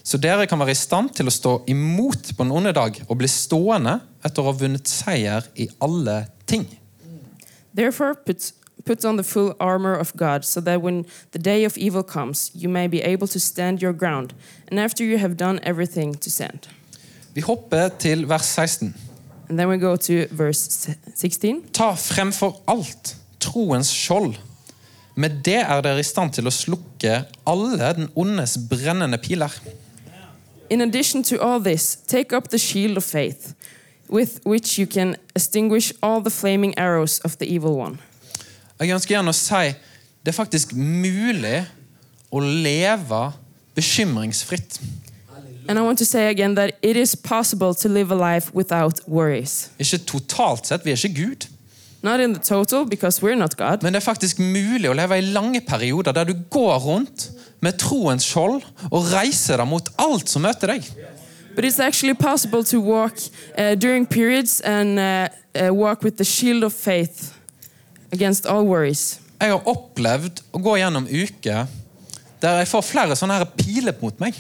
så 0.04 0.18
dere 0.20 0.48
kan 0.52 0.60
være 0.60 0.76
i 0.76 0.82
stand 0.84 1.16
til 1.16 1.32
å 1.32 1.32
stå 1.32 1.62
imot 1.72 2.34
på 2.36 2.44
den 2.44 2.52
onde 2.52 2.76
dag 2.76 3.00
og 3.08 3.18
bli 3.24 3.32
stående 3.32 4.02
etter 4.20 4.44
å 4.44 4.52
ha 4.52 4.58
vunnet 4.60 4.84
seier 4.92 5.48
i 5.56 5.70
alle 5.80 6.26
ting. 6.46 6.68
Therefore, 7.76 8.16
put, 8.16 8.54
put 8.86 9.06
on 9.06 9.18
the 9.18 9.24
full 9.24 9.54
armor 9.60 9.94
of 9.94 10.14
God, 10.16 10.46
so 10.46 10.62
that 10.62 10.82
when 10.82 11.06
the 11.32 11.40
day 11.40 11.66
of 11.66 11.78
evil 11.78 12.04
comes, 12.04 12.52
you 12.54 12.70
may 12.70 12.88
be 12.88 13.02
able 13.02 13.28
to 13.28 13.40
stand 13.40 13.82
your 13.82 13.94
ground, 13.94 14.34
and 14.68 14.80
after 14.80 15.04
you 15.04 15.18
have 15.18 15.36
done 15.36 15.60
everything, 15.64 16.16
to 16.20 16.30
stand. 16.30 16.68
Vi 17.34 17.42
hopper 17.42 17.90
til 18.00 18.28
vers 18.28 18.46
16. 18.46 18.96
And 19.50 19.60
then 19.60 19.68
we 19.68 19.78
go 19.78 19.96
to 19.96 20.28
verse 20.32 20.90
16. 21.16 21.64
Ta 21.74 21.94
fremfor 21.94 22.62
alt 22.68 23.16
troens 23.40 23.88
skjold. 23.88 24.36
Med 25.16 25.30
det 25.46 25.62
er 25.62 25.82
dere 25.82 26.00
i 26.00 26.04
stand 26.04 26.34
til 26.36 26.48
å 26.48 26.54
slukke 26.54 27.22
alle 27.48 27.92
den 28.00 28.10
ondes 28.16 28.58
brennende 28.70 29.20
piler. 29.22 29.52
In 30.70 30.82
addition 30.82 31.24
to 31.24 31.38
all 31.38 31.60
this, 31.60 31.96
take 32.08 32.36
up 32.36 32.50
the 32.50 32.58
shield 32.58 32.98
of 32.98 33.04
faith, 33.04 33.54
with 34.10 34.40
which 34.46 34.78
you 34.80 34.88
can 34.88 35.16
extinguish 35.36 35.94
all 36.02 36.22
the 36.22 36.30
flaming 36.30 36.74
arrows 36.78 37.20
of 37.24 37.38
the 37.38 37.46
evil 37.46 37.78
one. 37.80 37.98
Jeg 38.80 38.92
ønsker 38.92 39.16
gjerne 39.16 39.32
å 39.32 39.38
si 39.38 39.74
det 40.26 40.34
er 40.34 40.36
faktisk 40.36 40.74
mulig 40.74 41.66
å 42.34 42.42
leve 42.42 43.32
bekymringsfritt. 43.78 44.80
And 45.68 45.80
I 45.80 45.82
want 45.82 45.98
to 46.00 46.06
say 46.06 46.30
again 46.30 46.56
that 46.56 46.78
it 46.82 46.96
is 46.96 47.16
possible 47.16 47.74
to 47.74 47.90
live 47.90 48.12
a 48.12 48.16
life 48.16 48.54
without 48.54 49.02
worries. 49.08 49.70
Ikke 49.80 49.98
totalt 50.06 50.68
sett, 50.68 50.86
vi 50.86 50.94
er 50.94 51.00
ikke 51.00 51.16
Gud. 51.16 51.48
Not 52.06 52.20
in 52.20 52.34
the 52.34 52.40
total, 52.40 52.86
because 52.86 53.22
we're 53.22 53.36
not 53.36 53.58
God, 53.58 53.82
Men 53.82 53.94
det 53.94 54.04
er 54.04 54.06
faktisk 54.06 54.38
mulig 54.40 54.90
å 54.90 54.94
leve 54.94 55.18
i 55.18 55.26
lange 55.26 55.62
perioder 55.66 56.14
der 56.14 56.28
du 56.30 56.36
går 56.54 56.78
rundt 56.84 57.32
med 57.66 57.80
troens 57.82 58.28
skjold 58.28 58.62
og 58.92 59.08
reiser 59.10 59.58
deg 59.58 59.70
mot 59.70 59.90
alt 59.98 60.30
som 60.30 60.46
møter 60.46 60.76
deg. 60.76 60.86
But 61.56 61.66
it's 61.66 61.80
actually 61.80 62.14
possible 62.14 62.64
to 62.64 62.80
walk 62.82 63.18
uh, 63.58 63.76
during 63.76 64.06
periods 64.06 64.62
and 64.62 65.00
uh, 65.00 65.30
uh, 65.56 65.74
walk 65.74 66.04
with 66.04 66.18
the 66.18 66.24
shield 66.26 66.64
of 66.64 66.74
faith 66.74 67.34
against 68.12 68.46
all 68.46 68.66
worries. 68.66 69.20
Jeg 69.40 69.52
har 69.52 69.68
opplevd 69.68 70.42
å 70.56 70.62
gå 70.64 70.78
gjennom 70.80 71.08
uker 71.08 71.68
der 72.44 72.62
jeg 72.62 72.70
får 72.70 72.84
flere 72.86 73.16
sånne 73.18 73.40
her 73.40 73.50
piler 73.58 73.96
mot 74.02 74.20
meg. 74.22 74.38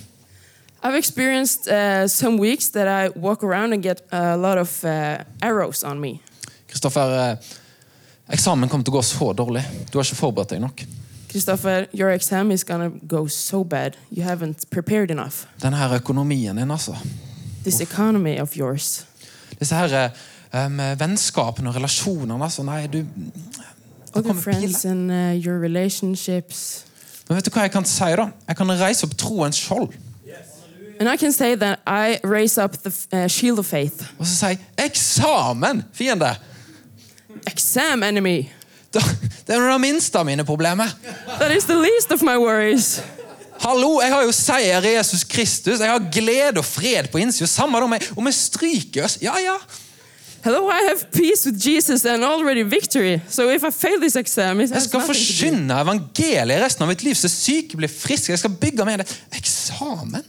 I've 0.86 0.98
experienced 0.98 1.67
uh, 1.67 2.07
some 2.07 2.38
weeks 2.38 2.69
that 2.69 2.88
I 2.88 3.10
walk 3.17 3.43
around 3.43 3.74
and 3.74 3.81
get 3.81 4.01
a 4.12 4.38
lot 4.38 4.57
of 4.57 4.84
uh, 4.86 5.24
arrows 5.41 5.84
on 5.84 6.00
me. 6.00 6.19
Kristoffer, 6.69 7.15
eh, 7.31 7.38
eksamen 8.36 8.69
kommer 8.69 8.86
til 8.86 8.93
å 8.93 9.00
gå 9.00 9.01
så 9.07 9.31
dårlig. 9.34 9.63
Du 9.89 9.98
har 9.98 10.05
ikke 10.05 10.19
forberedt 10.19 10.53
deg 10.53 10.62
nok. 10.62 10.84
Christopher, 11.36 11.86
your 11.94 12.12
exam 12.12 12.51
is 12.51 12.63
gonna 12.63 12.92
go 13.08 13.27
so 13.27 13.63
bad. 13.63 13.98
You 14.12 14.24
haven't 14.24 14.70
prepared 14.70 15.12
enough. 15.12 15.46
Denne 15.62 15.75
her 15.75 15.96
økonomien 16.00 16.56
din, 16.58 16.72
altså. 16.72 16.96
This 17.63 17.82
economy 17.82 18.39
of 18.39 18.56
yours. 18.58 19.06
Disse 19.60 19.75
her 19.75 20.10
um, 20.54 20.80
em, 20.80 21.00
vennskapene 21.00 21.70
og 21.70 21.75
relasjonene. 21.75 22.44
altså. 22.44 22.63
Nei, 22.63 22.88
du 22.88 23.06
Other 24.13 24.34
friends 24.34 24.86
and 24.86 25.12
uh, 25.12 25.46
your 25.48 25.60
relationships. 25.60 26.86
Men 27.30 27.36
vet 27.36 27.46
du 27.46 27.51
hva 27.51 27.62
jeg 27.62 27.72
kan 27.72 27.86
si, 27.86 28.00
da? 28.15 28.30
Jeg 28.48 28.56
kan 28.56 28.72
reise 28.80 29.04
opp 29.04 29.18
troens 29.18 29.56
skjold 29.58 29.94
And 31.00 31.10
I 31.10 31.18
can 31.18 31.34
say 31.34 31.56
that 31.56 31.80
I 31.86 32.20
raise 32.24 32.58
up 32.63 32.72
the 32.72 32.94
uh, 33.12 33.27
shield 33.27 33.60
of 33.60 33.65
faith. 33.65 34.06
og 34.20 34.25
så 34.27 34.36
si 34.36 34.60
'eksamen, 34.77 35.84
fiende'! 35.94 36.36
Exam 37.51 38.04
enemy. 38.04 38.46
Da- 38.94 39.00
Det 39.46 39.54
er 39.54 39.62
det 39.70 39.82
minste 39.82 40.18
av 40.18 40.25
mine 40.25 40.46
problemer. 40.46 40.90
That 41.38 41.52
is 41.54 41.68
the 41.70 41.75
least 41.78 42.12
of 42.12 42.24
my 42.25 42.36
worries. 42.42 43.00
Hallo, 43.62 44.00
jeg 44.02 44.12
har 44.12 44.24
jo 44.25 44.32
seier 44.36 44.84
i 44.90 44.96
Jesus 44.98 45.24
Kristus. 45.24 45.80
Jeg 45.80 45.90
har 45.92 46.08
glede 46.12 46.58
og 46.60 46.66
fred 46.66 47.08
på 47.14 47.22
innsida. 47.22 47.48
Samme 47.48 47.78
om 47.78 47.94
jeg, 47.94 48.08
om 48.18 48.25
jeg 48.28 48.36
stryker 48.40 49.06
oss. 49.06 49.20
Ja, 49.22 49.36
ja. 49.40 49.56
Hello, 50.46 50.68
I 50.70 50.82
have 50.90 51.06
peace 51.14 51.46
with 51.50 51.58
Jesus 51.68 52.06
and 52.06 52.24
already 52.25 52.64
victory. 52.64 53.20
So 53.30 53.50
if 53.50 53.64
I 53.64 53.72
fail 53.72 54.00
this 54.02 54.16
exam, 54.16 54.60
it 54.62 54.70
Jeg 54.70 54.75
has 54.78 54.84
skal 54.90 55.00
nothing 55.00 55.16
to 55.16 55.22
do. 55.22 55.28
forkynne 55.30 55.80
evangeliet 55.82 56.62
resten 56.66 56.84
av 56.86 56.90
mitt 56.92 57.04
liv, 57.04 57.16
så 57.16 57.30
syke 57.30 57.78
blir 57.78 57.90
friske. 57.90 58.34
Jeg 58.34 58.40
skal 58.44 58.54
bygge 58.62 58.86
med 58.86 58.98
det. 59.02 59.08
Eksamen? 59.38 60.24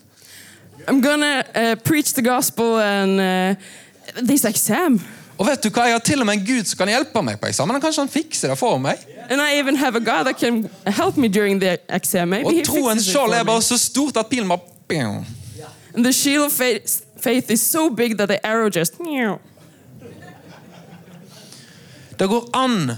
I'm 0.89 1.01
gonna 1.03 1.43
uh, 1.57 1.75
preach 1.85 2.13
the 2.15 2.23
gospel 2.23 2.79
and 2.81 3.21
uh, 3.21 4.23
this 4.23 4.45
exam. 4.45 5.01
Og 5.37 5.47
vet 5.47 5.63
du 5.63 5.69
hva, 5.69 5.85
Jeg 5.85 5.93
har 5.93 6.05
til 6.05 6.21
og 6.21 6.27
med 6.27 6.39
en 6.39 6.47
Gud 6.47 6.65
som 6.65 6.79
kan 6.81 6.89
hjelpe 6.89 7.23
meg 7.23 7.41
på 7.41 7.51
eksamen. 7.51 7.81
Kanskje 7.81 8.07
han 8.07 8.13
fikser 8.13 8.53
det 8.53 8.59
for 8.59 8.79
meg? 8.81 9.03
And 9.29 9.41
I 9.43 9.59
even 9.59 9.77
have 9.77 9.97
a 9.97 10.01
God 10.01 10.25
that 10.25 10.39
can 10.39 10.69
help 10.87 11.17
me 11.17 11.29
during 11.29 11.61
the 11.61 11.79
exam. 11.89 12.29
Maybe 12.29 12.47
Og 12.47 12.65
troens 12.65 13.05
skjold 13.05 13.35
er 13.35 13.45
bare 13.45 13.63
så 13.63 13.79
stort 13.79 14.17
at 14.17 14.27
pilen 14.31 14.49
bare 14.49 15.25
And 15.95 16.05
the 16.05 16.13
shield 16.13 16.45
of 16.45 16.53
faith, 16.53 17.03
faith 17.21 17.51
is 17.51 17.61
so 17.61 17.91
big 17.91 18.17
that 18.19 18.29
the 18.29 18.47
arrow 18.47 18.69
just. 18.69 18.95
Det 22.19 22.29
går 22.29 22.51
an 22.55 22.97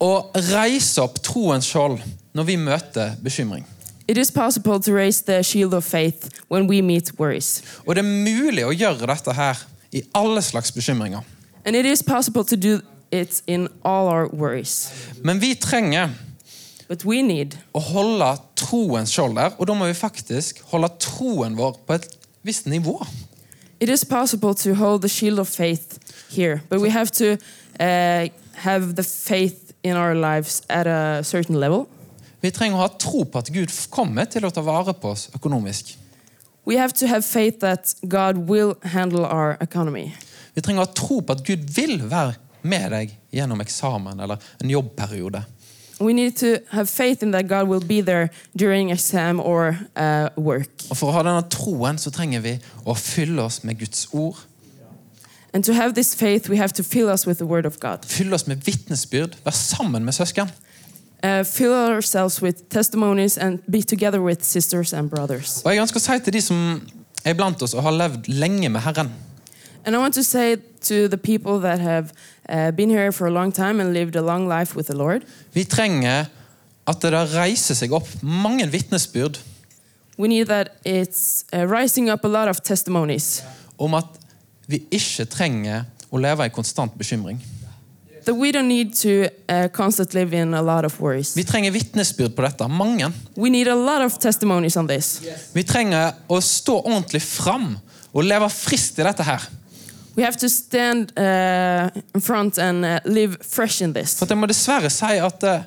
å 0.00 0.30
reise 0.52 1.00
opp 1.00 1.20
troens 1.22 1.64
skjold 1.64 2.00
når 2.32 2.44
vi 2.44 2.56
møter 2.56 3.14
bekymring. 3.22 3.64
It 4.08 4.18
is 4.18 4.30
possible 4.30 4.80
to 4.80 4.92
raise 4.92 5.22
the 5.22 5.42
shield 5.42 5.74
of 5.74 5.84
faith 5.84 6.28
when 6.48 6.66
we 6.68 6.82
meet 6.82 7.12
worries. 7.18 7.62
Og 7.86 7.94
det 7.94 8.04
er 8.04 8.08
mulig 8.08 8.64
å 8.66 8.72
gjøre 8.74 9.06
dette 9.06 9.32
her 9.32 9.60
i 9.92 10.02
alle 10.14 10.42
slags 10.42 10.72
bekymringer. 10.72 11.22
And 11.64 11.76
it 11.76 11.86
is 11.86 12.02
possible 12.02 12.44
to 12.44 12.56
do 12.56 12.80
it 13.10 13.42
in 13.46 13.68
all 13.84 14.08
our 14.08 14.28
worries. 14.28 14.92
Men 15.22 15.40
vi 15.40 15.54
trenger 15.54 16.10
But 16.90 17.04
we 17.04 17.22
need 17.22 17.54
å 17.70 17.78
holde 17.78 18.26
troens 18.58 19.12
skjold 19.14 19.36
der, 19.38 19.52
og 19.54 19.68
da 19.70 19.76
må 19.78 19.86
vi 19.86 19.94
faktisk 19.94 20.58
holde 20.72 20.88
troen 20.98 21.54
vår 21.54 21.76
på 21.86 21.94
et 21.94 22.08
visst 22.42 22.66
nivå. 22.66 22.96
It 23.78 23.88
is 23.88 24.02
possible 24.04 24.54
to 24.54 24.74
hold 24.74 25.02
the 25.02 25.08
shield 25.08 25.38
of 25.38 25.48
faith 25.48 26.00
here, 26.34 26.64
but 26.68 26.80
we 26.80 26.90
have 26.90 27.12
to 27.12 27.38
uh, 27.78 28.26
have 28.66 28.96
the 28.96 29.04
faith 29.04 29.72
in 29.84 29.96
our 29.96 30.16
lives 30.16 30.62
at 30.68 30.86
a 30.86 31.22
certain 31.22 31.60
level. 31.60 31.86
Vi 32.42 32.50
trenger 32.50 32.74
å 32.74 32.82
ha 32.82 32.90
tro 32.98 33.22
på 33.22 33.38
at 33.38 33.52
Gud 33.54 33.70
kommer 33.94 34.26
til 34.26 34.48
å 34.48 34.50
ta 34.50 34.64
vare 34.66 34.90
på 34.90 35.14
oss 35.14 35.28
økonomisk. 35.36 35.94
We 36.66 36.76
have 36.76 36.92
to 36.98 37.06
have 37.06 37.22
faith 37.22 37.60
that 37.60 37.94
God 38.02 38.48
will 38.50 38.74
handle 38.82 39.24
our 39.24 39.56
economy. 39.60 40.16
Vi 40.54 40.62
trenger 40.64 40.82
å 40.82 40.88
ha 40.88 40.92
tro 40.96 41.20
på 41.22 41.36
at 41.36 41.44
Gud 41.46 41.66
vil 41.74 41.98
være 42.10 42.36
med 42.62 42.90
deg 42.92 43.16
gjennom 43.34 43.62
eksamen 43.62 44.20
eller 44.20 44.40
en 44.60 44.70
jobbperiode. 44.70 45.44
We 46.00 46.14
need 46.14 46.36
to 46.38 46.56
have 46.70 46.88
faith 46.88 47.22
in 47.22 47.32
that 47.32 47.46
God 47.48 47.68
will 47.68 47.84
be 47.84 48.00
there 48.00 48.30
during 48.56 48.90
exam 48.90 49.40
or 49.40 49.76
uh, 49.96 50.28
work. 50.36 50.70
Og 50.88 50.96
For 50.96 51.10
å 51.10 51.18
ha 51.18 51.24
denne 51.26 51.44
troen 51.52 52.00
så 52.00 52.12
trenger 52.14 52.40
vi 52.40 52.54
å 52.88 52.96
fylle 52.96 53.44
oss 53.44 53.60
med 53.68 53.78
Guds 53.82 54.06
ord. 54.16 54.38
And 55.52 55.64
to 55.64 55.74
have 55.74 55.94
this 55.94 56.14
faith, 56.14 56.48
we 56.48 56.56
have 56.56 56.72
to 56.74 56.82
fill 56.82 57.10
us 57.10 57.26
with 57.26 57.38
the 57.38 57.44
Word 57.44 57.66
of 57.66 57.80
God. 57.80 58.06
Fylle 58.08 58.34
oss 58.34 58.46
med 58.46 58.64
vitnesbyrd. 58.64 59.36
Være 59.44 59.56
sammen 59.56 60.04
med 60.04 60.16
søsken. 60.16 60.48
Uh, 61.22 61.44
fill 61.44 61.74
ourselves 61.74 62.40
with 62.40 62.62
testimonies 62.70 63.36
and 63.36 63.58
be 63.70 63.82
together 63.82 64.22
with 64.22 64.44
sisters 64.44 64.94
and 64.94 65.10
brothers. 65.10 65.60
Og 65.64 65.74
Jeg 65.74 65.82
ønsker 65.82 66.00
å 66.00 66.04
si 66.06 66.20
til 66.24 66.38
de 66.38 66.40
som 66.40 66.62
er 67.28 67.36
blant 67.36 67.60
oss 67.60 67.74
og 67.76 67.84
har 67.84 67.92
levd 67.92 68.30
lenge 68.32 68.70
med 68.72 68.80
Herren 68.86 69.10
And 69.90 69.96
I 69.96 69.98
want 69.98 70.14
to 70.14 70.22
say 70.22 70.54
to 70.54 71.08
the 71.08 71.18
people 71.18 71.58
that 71.58 71.80
have 71.80 72.12
uh, 72.48 72.70
been 72.70 72.90
here 72.90 73.10
for 73.10 73.26
a 73.26 73.30
long 73.30 73.50
time 73.50 73.80
and 73.80 73.92
lived 73.92 74.14
a 74.14 74.22
long 74.22 74.46
life 74.46 74.76
with 74.76 74.86
the 74.86 74.94
Lord, 74.94 75.24
Vi 75.52 75.64
trenger 75.64 76.28
at 76.86 77.00
det 77.02 77.10
reiser 77.34 77.74
seg 77.74 77.90
opp 77.90 78.06
mange 78.22 78.68
vitnesbyrd 78.70 79.40
we 80.16 80.28
need 80.28 80.46
that 80.46 80.76
it's 80.84 81.44
uh, 81.52 81.66
rising 81.66 82.08
up 82.08 82.24
a 82.24 82.28
lot 82.28 82.46
of 82.48 82.60
testimonies. 82.62 83.42
om 83.76 83.94
at 83.94 84.06
vi 84.70 84.84
ikke 84.94 85.26
trenger 85.26 85.88
å 86.06 86.22
leve 86.22 86.46
i 86.46 86.54
konstant 86.54 86.94
bekymring. 86.94 87.42
That 88.26 88.36
we 88.38 88.52
don't 88.52 88.70
need 88.70 88.94
to 89.02 89.26
uh, 89.48 89.66
constantly 89.74 90.20
live 90.20 90.36
in 90.36 90.54
a 90.54 90.62
lot 90.62 90.84
of 90.84 91.00
worries. 91.00 91.34
Vi 91.34 91.42
trenger 91.42 91.74
vitnesbyrd 91.74 92.36
på 92.36 92.46
dette. 92.46 92.68
Mange. 92.68 93.10
We 93.34 93.50
need 93.50 93.66
a 93.66 93.74
lot 93.74 94.06
of 94.06 94.22
testimonies 94.22 94.76
on 94.76 94.86
this. 94.86 95.18
Vi 95.50 95.66
trenger 95.66 96.14
å 96.30 96.38
stå 96.38 96.78
ordentlig 96.84 97.26
fram 97.26 97.80
og 98.12 98.22
leve 98.22 98.46
friskt 98.54 99.02
i 99.02 99.08
dette 99.10 99.26
her. 99.26 99.50
We 100.20 100.24
have 100.26 100.36
to 100.36 100.50
stand 100.50 101.18
uh, 101.18 101.88
in 102.14 102.20
front 102.20 102.58
and 102.58 102.84
uh, 102.84 103.00
live 103.06 103.38
fresh 103.40 103.80
in 103.80 103.94
this. 103.94 104.18
For 104.18 104.28
jeg 104.28 104.36
må 104.36 104.44
dessverre 104.50 104.90
si 104.92 105.16
at 105.16 105.46
uh, 105.48 105.62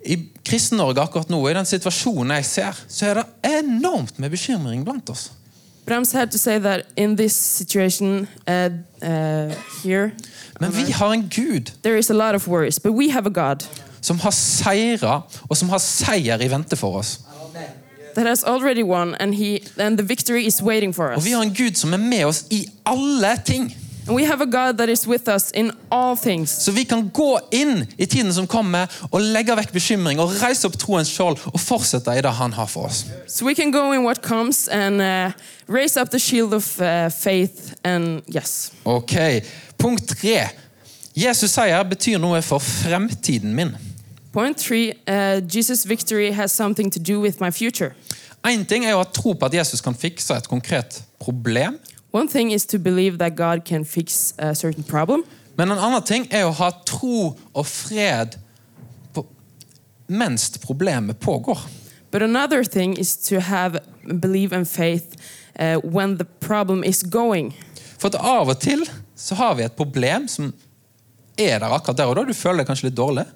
i 0.00 0.16
Kristen-Norge 0.48 1.02
akkurat 1.02 1.28
nå, 1.28 1.42
i 1.44 1.52
den 1.52 1.68
situasjonen 1.68 2.32
jeg 2.38 2.46
ser, 2.48 2.78
så 2.88 3.10
er 3.10 3.20
det 3.20 3.26
enormt 3.58 4.16
med 4.16 4.32
bekymring 4.32 4.80
blant 4.86 5.12
oss. 5.12 5.26
But 5.84 5.92
I'm 5.92 6.08
sad 6.08 6.32
to 6.32 6.38
say 6.38 6.56
that 6.58 6.86
in 6.96 7.18
this 7.20 7.36
situation 7.36 8.26
uh, 8.48 8.70
uh, 9.02 9.52
here, 9.84 10.12
Men 10.60 10.72
vi 10.72 10.92
har 10.92 11.12
en 11.12 11.28
Gud 11.28 11.74
there 11.82 11.98
is 11.98 12.10
a 12.10 12.14
lot 12.16 12.34
of 12.34 12.48
worries. 12.48 12.80
But 12.80 12.92
we 12.96 13.12
have 13.12 13.26
a 13.26 13.30
God 13.30 13.68
som 14.00 14.18
har 14.24 14.32
seira, 14.32 15.20
og 15.48 15.56
som 15.56 15.68
har 15.68 15.84
seier 15.84 16.40
i 16.40 16.48
vente 16.48 16.80
for 16.80 16.96
oss. 16.96 17.18
That 18.16 18.26
has 18.26 18.44
already 18.44 18.82
won, 18.82 19.14
and 19.20 19.34
he 19.34 19.60
and 19.78 19.98
the 19.98 20.04
victory 20.04 20.46
is 20.46 20.62
waiting 20.62 20.94
for 20.94 21.12
Og 21.14 21.24
vi 21.24 21.30
har 21.30 21.42
en 21.42 21.54
Gud 21.54 21.74
som 21.76 21.92
er 21.92 21.96
med 21.96 22.24
oss 22.24 22.44
i 22.50 22.66
alle 22.86 23.36
ting. 23.44 23.76
And 24.08 24.16
we 24.16 24.24
have 24.24 24.40
a 24.40 24.46
God 24.46 24.78
that 24.78 24.88
is 24.88 25.06
with 25.06 25.28
us 25.28 25.50
in 25.54 25.72
all 25.90 26.16
things. 26.16 26.50
Så 26.50 26.72
vi 26.72 26.84
kan 26.84 27.10
gå 27.10 27.38
inn 27.50 27.86
i 27.98 28.06
tiden 28.06 28.34
som 28.34 28.46
kommer, 28.46 28.86
og 29.10 29.20
legge 29.20 29.56
vekk 29.56 29.72
bekymring 29.72 30.20
og 30.22 30.30
reise 30.42 30.66
opp 30.68 30.78
troens 30.78 31.10
skjold 31.10 31.40
og 31.52 31.60
fortsette 31.60 32.14
i 32.14 32.22
det 32.22 32.30
han 32.38 32.52
har 32.52 32.66
for 32.70 32.86
oss. 32.86 33.04
So 33.26 33.46
we 33.46 33.54
can 33.54 33.72
go 33.72 33.92
in 33.92 34.04
what 34.04 34.22
comes 34.22 34.68
and 34.68 35.02
uh, 35.02 35.32
raise 35.68 36.00
up 36.00 36.10
the 36.10 36.18
shield 36.18 36.54
of 36.54 36.80
uh, 36.80 37.10
faith 37.10 37.74
and 37.84 38.22
yes. 38.34 38.70
Ok, 38.84 39.42
Punkt 39.78 40.08
tre. 40.08 40.48
Jesus 41.16 41.50
seier 41.50 41.82
betyr 41.82 42.18
noe 42.18 42.42
for 42.42 42.58
fremtiden 42.58 43.54
min. 43.54 43.76
Point 44.32 44.58
three 44.58 44.92
uh, 45.08 45.40
Jesus' 45.40 45.84
victory 45.88 46.30
has 46.30 46.52
something 46.52 46.90
to 46.90 47.00
do 47.00 47.20
with 47.20 47.40
my 47.40 47.50
future. 47.50 47.94
Én 48.46 48.62
ting 48.68 48.84
er 48.86 48.94
å 48.94 49.02
ha 49.02 49.06
tro 49.10 49.32
på 49.34 49.48
at 49.48 49.54
Jesus 49.56 49.82
kan 49.82 49.96
fikse 49.96 50.34
et 50.36 50.46
konkret 50.46 51.00
problem. 51.18 51.80
One 52.14 52.28
thing 52.30 52.52
is 52.54 52.64
to 52.66 52.78
believe 52.78 53.18
that 53.18 53.34
God 53.34 53.64
can 53.64 53.84
fix 53.84 54.34
a 54.38 54.54
certain 54.54 54.84
problem. 54.84 55.24
Men 55.58 55.72
en 55.72 55.80
annen 55.80 56.04
ting 56.06 56.28
er 56.30 56.46
å 56.46 56.52
ha 56.54 56.70
tro 56.86 57.32
og 57.34 57.66
fred 57.66 58.36
på, 59.16 59.24
mens 60.06 60.50
problemet 60.62 61.18
pågår. 61.18 61.58
But 62.12 62.22
another 62.22 62.62
thing 62.64 62.94
is 62.96 63.16
to 63.28 63.40
have 63.40 63.80
belief 64.06 64.52
and 64.52 64.68
faith 64.68 65.16
uh, 65.58 65.80
when 65.82 66.16
the 66.18 66.24
problem 66.24 66.84
is 66.84 67.02
going. 67.02 67.52
For 67.98 68.12
at 68.12 68.20
av 68.20 68.52
og 68.52 68.60
til 68.62 68.86
så 69.16 69.34
har 69.34 69.56
vi 69.58 69.66
et 69.66 69.76
problem 69.76 70.28
som 70.28 70.52
er 71.36 71.58
der 71.58 71.72
akkurat 71.72 71.98
der 71.98 72.12
og 72.12 72.20
da. 72.20 72.24
Du 72.28 72.36
føler 72.36 72.62
deg 72.62 72.70
kanskje 72.70 72.90
litt 72.90 72.98
dårlig. 73.00 73.26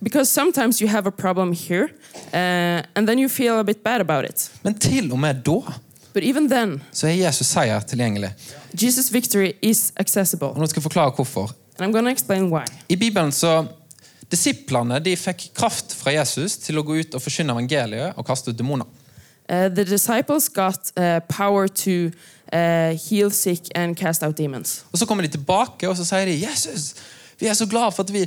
Because 0.00 0.30
sometimes 0.30 0.80
you 0.80 0.90
have 0.90 1.06
a 1.06 1.10
problem 1.10 1.52
here, 1.52 1.88
uh, 2.34 2.82
and 2.94 3.06
then 3.06 3.18
you 3.18 3.28
feel 3.28 3.58
a 3.58 3.64
bit 3.64 3.84
bad 3.84 4.00
about 4.00 4.24
it. 4.24 4.50
Men 4.62 4.74
til 4.74 5.12
og 5.12 5.18
med 5.18 5.34
da 5.34 5.60
But 6.12 6.24
even 6.24 6.48
then, 6.50 6.82
så 6.92 7.06
er 7.06 7.12
Jesus 7.12 7.46
seier 7.46 7.80
tilgjengelig. 7.80 8.34
Jesus' 8.74 9.12
victory 9.12 9.52
is 9.62 9.92
accessible. 9.96 10.46
Og 10.46 10.58
nå 10.58 10.66
skal 10.66 10.80
jeg 10.80 10.82
forklare 10.82 11.10
hvorfor. 11.16 11.54
And 11.78 11.86
I'm 11.86 11.92
going 11.92 12.04
to 12.04 12.10
explain 12.10 12.50
why. 12.52 12.64
I 12.88 12.96
Bibelen 12.96 13.32
så 13.32 13.66
Disiplene 14.32 14.96
de 15.04 15.12
fikk 15.16 15.50
kraft 15.52 15.92
fra 15.92 16.12
Jesus 16.14 16.56
til 16.62 16.80
å 16.80 16.84
gå 16.86 17.02
ut 17.02 17.16
og 17.16 17.20
forkynne 17.20 17.52
evangeliet 17.52 18.16
og 18.16 18.24
kaste 18.24 18.52
ut 18.52 18.56
demoner. 18.56 18.88
Uh, 19.44 19.68
the 19.68 19.84
disciples 19.84 20.48
got 20.48 20.88
uh, 20.96 21.20
power 21.28 21.68
to 21.68 22.08
uh, 22.52 22.96
heal 22.96 23.28
sick 23.30 23.68
and 23.76 23.96
cast 23.96 24.22
out 24.22 24.38
demons. 24.38 24.86
Og 24.92 24.98
Så 24.98 25.06
kommer 25.06 25.26
de 25.26 25.34
tilbake 25.34 25.88
og 25.88 25.98
så 25.98 26.06
sier 26.08 26.30
de, 26.30 26.38
Jesus, 26.46 26.94
vi 27.42 27.48
er 27.50 27.58
så 27.58 27.66
glad 27.66 27.90
for 27.92 28.06
at 28.06 28.12
vi, 28.14 28.22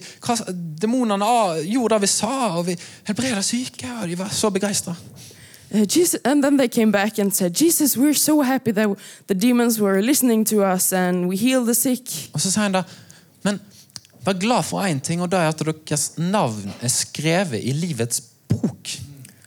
demonene 0.81 1.27
gjorde 1.63 1.95
det 1.95 2.01
vi 2.03 2.11
sa, 2.11 2.33
og 2.59 2.65
vi 2.67 2.75
helbreda 3.07 3.41
syke. 3.45 3.87
og 4.01 4.09
De 4.09 4.17
var 4.19 4.33
så 4.35 4.51
begeistra. 4.51 4.95
Uh, 5.71 5.81
Jesus, 5.81 6.19
and 6.25 6.43
then 6.43 6.57
they 6.57 6.67
came 6.67 6.91
back 6.91 7.17
and 7.19 7.31
said, 7.31 7.55
Jesus, 7.61 7.97
we're 7.97 8.13
so 8.13 8.41
happy 8.41 8.71
that 8.71 8.89
the 9.27 9.33
demons 9.33 9.79
were 9.79 10.01
listening 10.01 10.45
to 10.45 10.63
us 10.63 10.93
and 10.93 11.27
we 11.27 11.35
healed 11.37 11.65
the 11.65 11.73
sick. 11.73 12.29
Og 12.33 12.41
så 12.41 12.51
sier 12.51 12.67
han 12.67 12.75
da, 12.75 12.83
men 13.43 13.59
vær 14.25 14.37
glad 14.39 14.67
for 14.67 14.83
én 14.83 14.99
ting, 14.99 15.21
og 15.21 15.31
det 15.31 15.39
er 15.39 15.47
at 15.47 15.63
deres 15.65 16.11
navn 16.17 16.75
er 16.81 16.91
skrevet 16.91 17.63
i 17.63 17.71
livets 17.71 18.21
bok. 18.51 18.93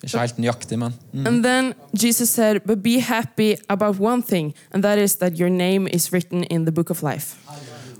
Ikke 0.02 0.18
helt 0.18 0.38
nøyaktig, 0.38 0.78
men 0.78 0.94
mm. 1.12 1.26
And 1.26 1.44
then 1.44 1.74
Jesus 1.92 2.30
said, 2.30 2.60
But 2.66 2.82
be 2.82 3.00
happy 3.00 3.56
about 3.68 4.00
one 4.00 4.22
thing, 4.22 4.54
and 4.72 4.82
that 4.82 4.98
is 4.98 5.16
that 5.16 5.38
your 5.38 5.48
name 5.48 5.88
is 5.92 6.12
written 6.12 6.44
in 6.50 6.64
the 6.64 6.72
book 6.72 6.90
of 6.90 7.02
life. 7.02 7.36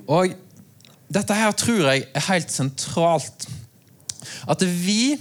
Og 0.08 0.28
dette 1.14 1.34
her 1.34 1.52
tror 1.52 1.90
jeg 1.90 2.04
er 2.14 2.32
helt 2.32 2.52
sentralt. 2.52 3.48
At 4.48 4.62
vi 4.62 5.16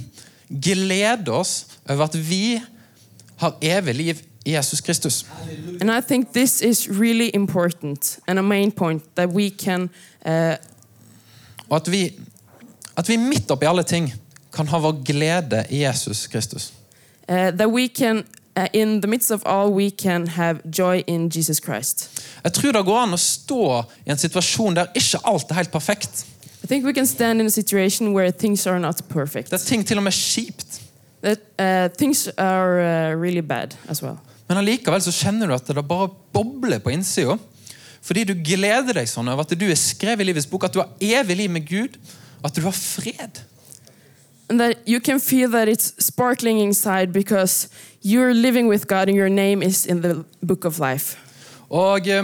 gleder 0.63 1.31
oss 1.31 1.65
over 1.89 2.03
at 2.03 2.29
vi 2.29 2.61
har 3.37 3.57
evig 3.61 3.95
liv 3.95 4.15
i 4.45 4.55
Jesus 4.55 4.81
Kristus. 4.81 5.25
And 5.81 5.91
I 5.91 6.01
think 6.01 6.33
this 6.33 6.61
is 6.61 6.87
really 6.89 7.29
important 7.33 8.19
and 8.27 8.39
a 8.39 8.41
main 8.41 8.71
point 8.71 9.03
that 9.15 9.29
we 9.29 9.49
can 9.49 9.89
uh, 10.25 10.55
Og 11.69 11.75
at 11.75 11.91
vi, 11.91 12.13
at 12.97 13.09
vi 13.09 13.17
midt 13.17 13.51
oppi 13.51 13.65
alle 13.67 13.83
ting 13.83 14.13
kan 14.53 14.67
ha 14.67 14.79
vår 14.79 15.01
glede 15.05 15.65
i 15.69 15.83
Jesus 15.83 16.27
Kristus. 16.27 16.73
uh, 17.29 17.35
that 17.51 17.67
we 17.67 17.87
can 17.87 18.23
in 18.73 19.01
the 19.01 19.07
midst 19.07 19.31
of 19.31 19.41
all 19.45 19.73
we 19.73 19.89
can 19.91 20.27
have 20.27 20.59
joy 20.77 21.03
in 21.07 21.29
Jesus 21.35 21.57
Christ. 21.57 22.09
Jeg 22.43 22.53
tror 22.53 22.71
det 22.71 22.85
går 22.85 23.03
an 23.03 23.13
å 23.13 23.19
stå 23.21 23.83
i 24.05 24.11
en 24.11 24.17
situasjon 24.17 24.75
der 24.75 24.91
ikke 24.95 25.21
alt 25.23 25.51
er 25.51 25.61
helt 25.61 25.71
perfekt. 25.71 26.25
I 26.63 26.67
think 26.67 26.85
we 26.85 26.93
can 26.93 27.07
stand 27.07 27.41
in 27.41 27.47
a 27.47 27.53
situation 27.53 28.13
where 28.13 28.31
things 28.31 28.67
are 28.67 28.79
not 28.79 29.01
perfect. 29.09 29.51
Der 29.51 29.57
ting 29.57 29.85
til 29.87 29.97
og 29.97 30.03
med 30.03 30.11
er 30.11 30.17
kjipt. 30.17 30.81
That 31.23 31.39
uh, 31.59 31.97
things 31.97 32.27
are 32.37 32.79
uh, 32.81 33.21
really 33.21 33.41
bad 33.41 33.75
as 33.87 34.03
well. 34.03 34.17
Men 34.47 34.57
allikevel 34.57 35.01
så 35.03 35.11
kjenner 35.11 35.47
du 35.47 35.55
at 35.55 35.67
det 35.67 35.83
bare 35.87 36.09
bobler 36.33 36.79
på 36.79 36.93
innsida. 36.95 37.37
Fordi 38.01 38.23
du 38.23 38.33
gleder 38.39 38.95
deg 38.95 39.09
sånn 39.11 39.27
over 39.27 39.43
at 39.43 39.55
du 39.59 39.65
er 39.67 39.79
skrevet 39.79 40.23
i 40.23 40.29
livets 40.29 40.47
bok, 40.47 40.67
at 40.67 40.75
du 40.75 40.79
har 40.79 40.93
evig 41.03 41.35
liv 41.41 41.51
med 41.51 41.65
Gud, 41.67 41.97
at 42.45 42.55
du 42.55 42.61
har 42.63 42.75
fred. 42.75 43.41
And 44.49 44.59
that 44.59 44.77
you 44.87 44.99
can 44.99 45.19
feel 45.19 45.49
that 45.49 45.67
it's 45.67 45.93
sparkling 45.99 46.59
inside 46.59 47.11
because 47.11 47.67
you're 48.01 48.33
living 48.33 48.67
with 48.67 48.87
God 48.87 49.09
and 49.09 49.17
your 49.17 49.29
name 49.29 49.61
is 49.61 49.85
in 49.85 50.01
the 50.01 50.23
book 50.41 50.65
of 50.65 50.79
life. 50.79 51.17
Og 51.69 52.07
eh, 52.07 52.23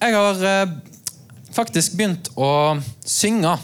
jeg 0.00 0.14
har 0.14 0.42
eh, 0.44 0.68
faktisk 1.52 1.96
begynt 1.96 2.28
å 2.36 2.76
synge. 3.04 3.56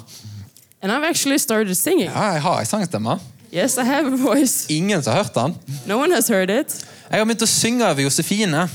And 0.82 0.90
I've 0.90 1.04
actually 1.04 1.38
started 1.38 1.74
singing. 1.74 2.08
Ja, 2.08 2.32
jeg 2.32 2.42
har 2.42 2.60
ei 2.60 2.64
sangstemme. 2.66 3.18
Yes, 3.52 3.76
I 3.76 3.84
have 3.84 4.08
a 4.08 4.16
voice. 4.16 4.66
Ingen 4.72 5.02
som 5.02 5.12
har 5.12 5.24
hørt 5.24 5.34
den. 5.34 5.54
No 5.86 5.98
one 6.00 6.14
has 6.14 6.28
heard 6.28 6.50
it. 6.50 6.72
Jeg 7.10 7.20
har 7.20 7.26
begynt 7.28 7.44
å 7.44 7.50
synge 7.50 7.84
over 7.84 8.00
Josefine. 8.00 8.68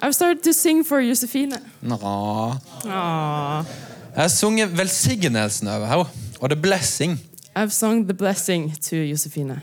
I've 0.00 0.14
started 0.14 0.42
to 0.44 0.54
sing 0.56 0.84
for 0.86 1.04
Josefine. 1.04 1.60
Nå. 1.82 1.98
Aww. 2.00 3.66
Jeg 4.14 4.22
har 4.22 4.28
sunget 4.32 4.72
velsignelsen 4.78 5.68
over 5.68 5.86
henne, 5.86 6.06
og 6.40 6.50
the 6.50 6.56
blessing. 6.56 7.18
I've 7.58 7.72
sung 7.72 8.06
the 8.06 8.14
blessing 8.14 8.70
to 8.90 8.96
Josefine. 8.96 9.60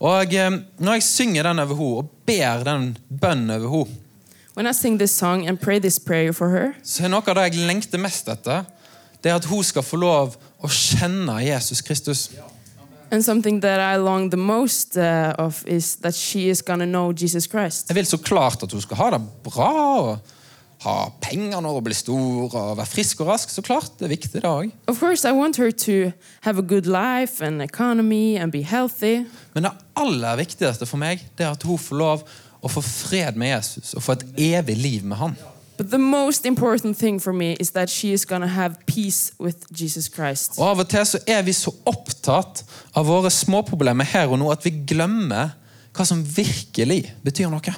Og 0.00 0.34
eh, 0.34 0.50
når 0.78 0.92
jeg 0.92 1.02
synger 1.02 1.42
den 1.42 1.58
over 1.58 1.74
henne, 1.74 1.96
og 1.96 2.10
ber 2.26 2.64
den 2.64 2.96
bønnen 3.20 3.50
over 3.50 3.84
henne, 3.84 4.00
When 4.56 4.66
I 4.70 4.72
sing 4.72 4.98
this 4.98 5.10
song 5.10 5.48
and 5.48 5.58
pray 5.58 5.80
this 5.80 5.98
prayer 6.00 6.32
for 6.32 6.48
her, 6.48 6.72
så 6.82 7.04
er 7.04 7.10
noe 7.10 7.26
av 7.26 7.34
det 7.34 7.48
jeg 7.48 7.66
lengter 7.66 7.98
mest 7.98 8.28
etter, 8.30 8.62
det 9.22 9.32
er 9.32 9.34
at 9.40 9.48
hun 9.50 9.64
skal 9.66 9.82
få 9.82 9.98
lov 9.98 10.36
å 10.62 10.70
kjenne 10.70 11.40
Jesus 11.42 11.82
Kristus. 11.82 12.28
and 13.10 13.22
something 13.24 13.60
that 13.60 13.80
I 13.80 13.96
long 13.96 14.30
the 14.30 14.36
most 14.36 14.96
uh, 14.96 15.34
of 15.38 15.64
is 15.66 15.96
that 15.96 16.14
she 16.14 16.48
is 16.48 16.62
gonna 16.62 16.86
know 16.86 17.12
Jesus 17.12 17.46
Christ. 17.50 17.88
Jeg 17.88 17.94
vil 17.94 18.06
så 18.06 18.16
klart 18.16 18.62
at 18.62 18.72
hun 18.72 18.80
skal 18.80 18.96
ha 18.96 19.10
det 19.10 19.20
bra, 19.44 19.72
og 20.00 20.18
ha 20.84 21.08
penger 21.24 21.60
når 21.64 21.78
hun 21.78 21.84
blir 21.86 21.96
stor, 21.96 22.54
og 22.54 22.76
være 22.78 22.86
frisk 22.86 23.20
og 23.24 23.32
rask. 23.32 23.50
Så 23.50 23.64
klart, 23.64 23.90
det 23.98 24.08
er 24.08 24.14
viktig 24.14 24.32
det 24.42 24.48
òg. 24.48 24.70
Of 24.88 25.00
course, 25.00 25.24
I 25.28 25.32
want 25.32 25.56
her 25.56 25.70
to 25.70 26.12
have 26.46 26.58
a 26.58 26.66
good 26.66 26.86
life 26.86 27.44
and 27.44 27.62
economy 27.62 28.36
and 28.36 28.52
be 28.52 28.62
healthy. 28.62 29.24
Men 29.54 29.68
det 29.68 29.72
aller 29.96 30.36
viktigste 30.36 30.86
for 30.86 31.00
meg 31.00 31.24
det 31.38 31.46
er 31.46 31.54
at 31.56 31.62
hun 31.62 31.78
får 31.78 32.00
lov 32.00 32.28
å 32.64 32.70
få 32.72 32.80
fred 32.84 33.36
med 33.36 33.52
Jesus 33.52 33.94
og 33.94 34.04
få 34.04 34.16
et 34.18 34.24
evig 34.54 34.76
liv 34.76 35.04
med 35.04 35.20
han. 35.20 35.36
But 35.76 35.90
the 35.90 35.98
most 35.98 36.46
important 36.46 36.96
thing 36.98 37.18
for 37.22 37.32
me 37.32 37.56
is 37.60 37.70
that 37.70 37.90
she 37.90 38.12
is 38.12 38.24
gonna 38.24 38.46
have 38.46 38.76
peace 38.86 39.32
with 39.40 39.66
Jesus 39.70 40.08
Christ. 40.14 40.58
Og 40.58 40.68
Av 40.68 40.84
og 40.84 40.88
til 40.88 41.06
så 41.06 41.18
er 41.26 41.42
vi 41.42 41.52
så 41.52 41.72
opptatt 41.86 42.62
av 42.94 43.08
våre 43.08 43.30
småproblemer 43.30 44.06
her 44.06 44.30
og 44.30 44.38
nå 44.38 44.52
at 44.54 44.62
vi 44.64 44.70
glemmer 44.86 45.56
hva 45.94 46.06
som 46.06 46.22
virkelig 46.22 47.08
betyr 47.26 47.50
noe. 47.50 47.74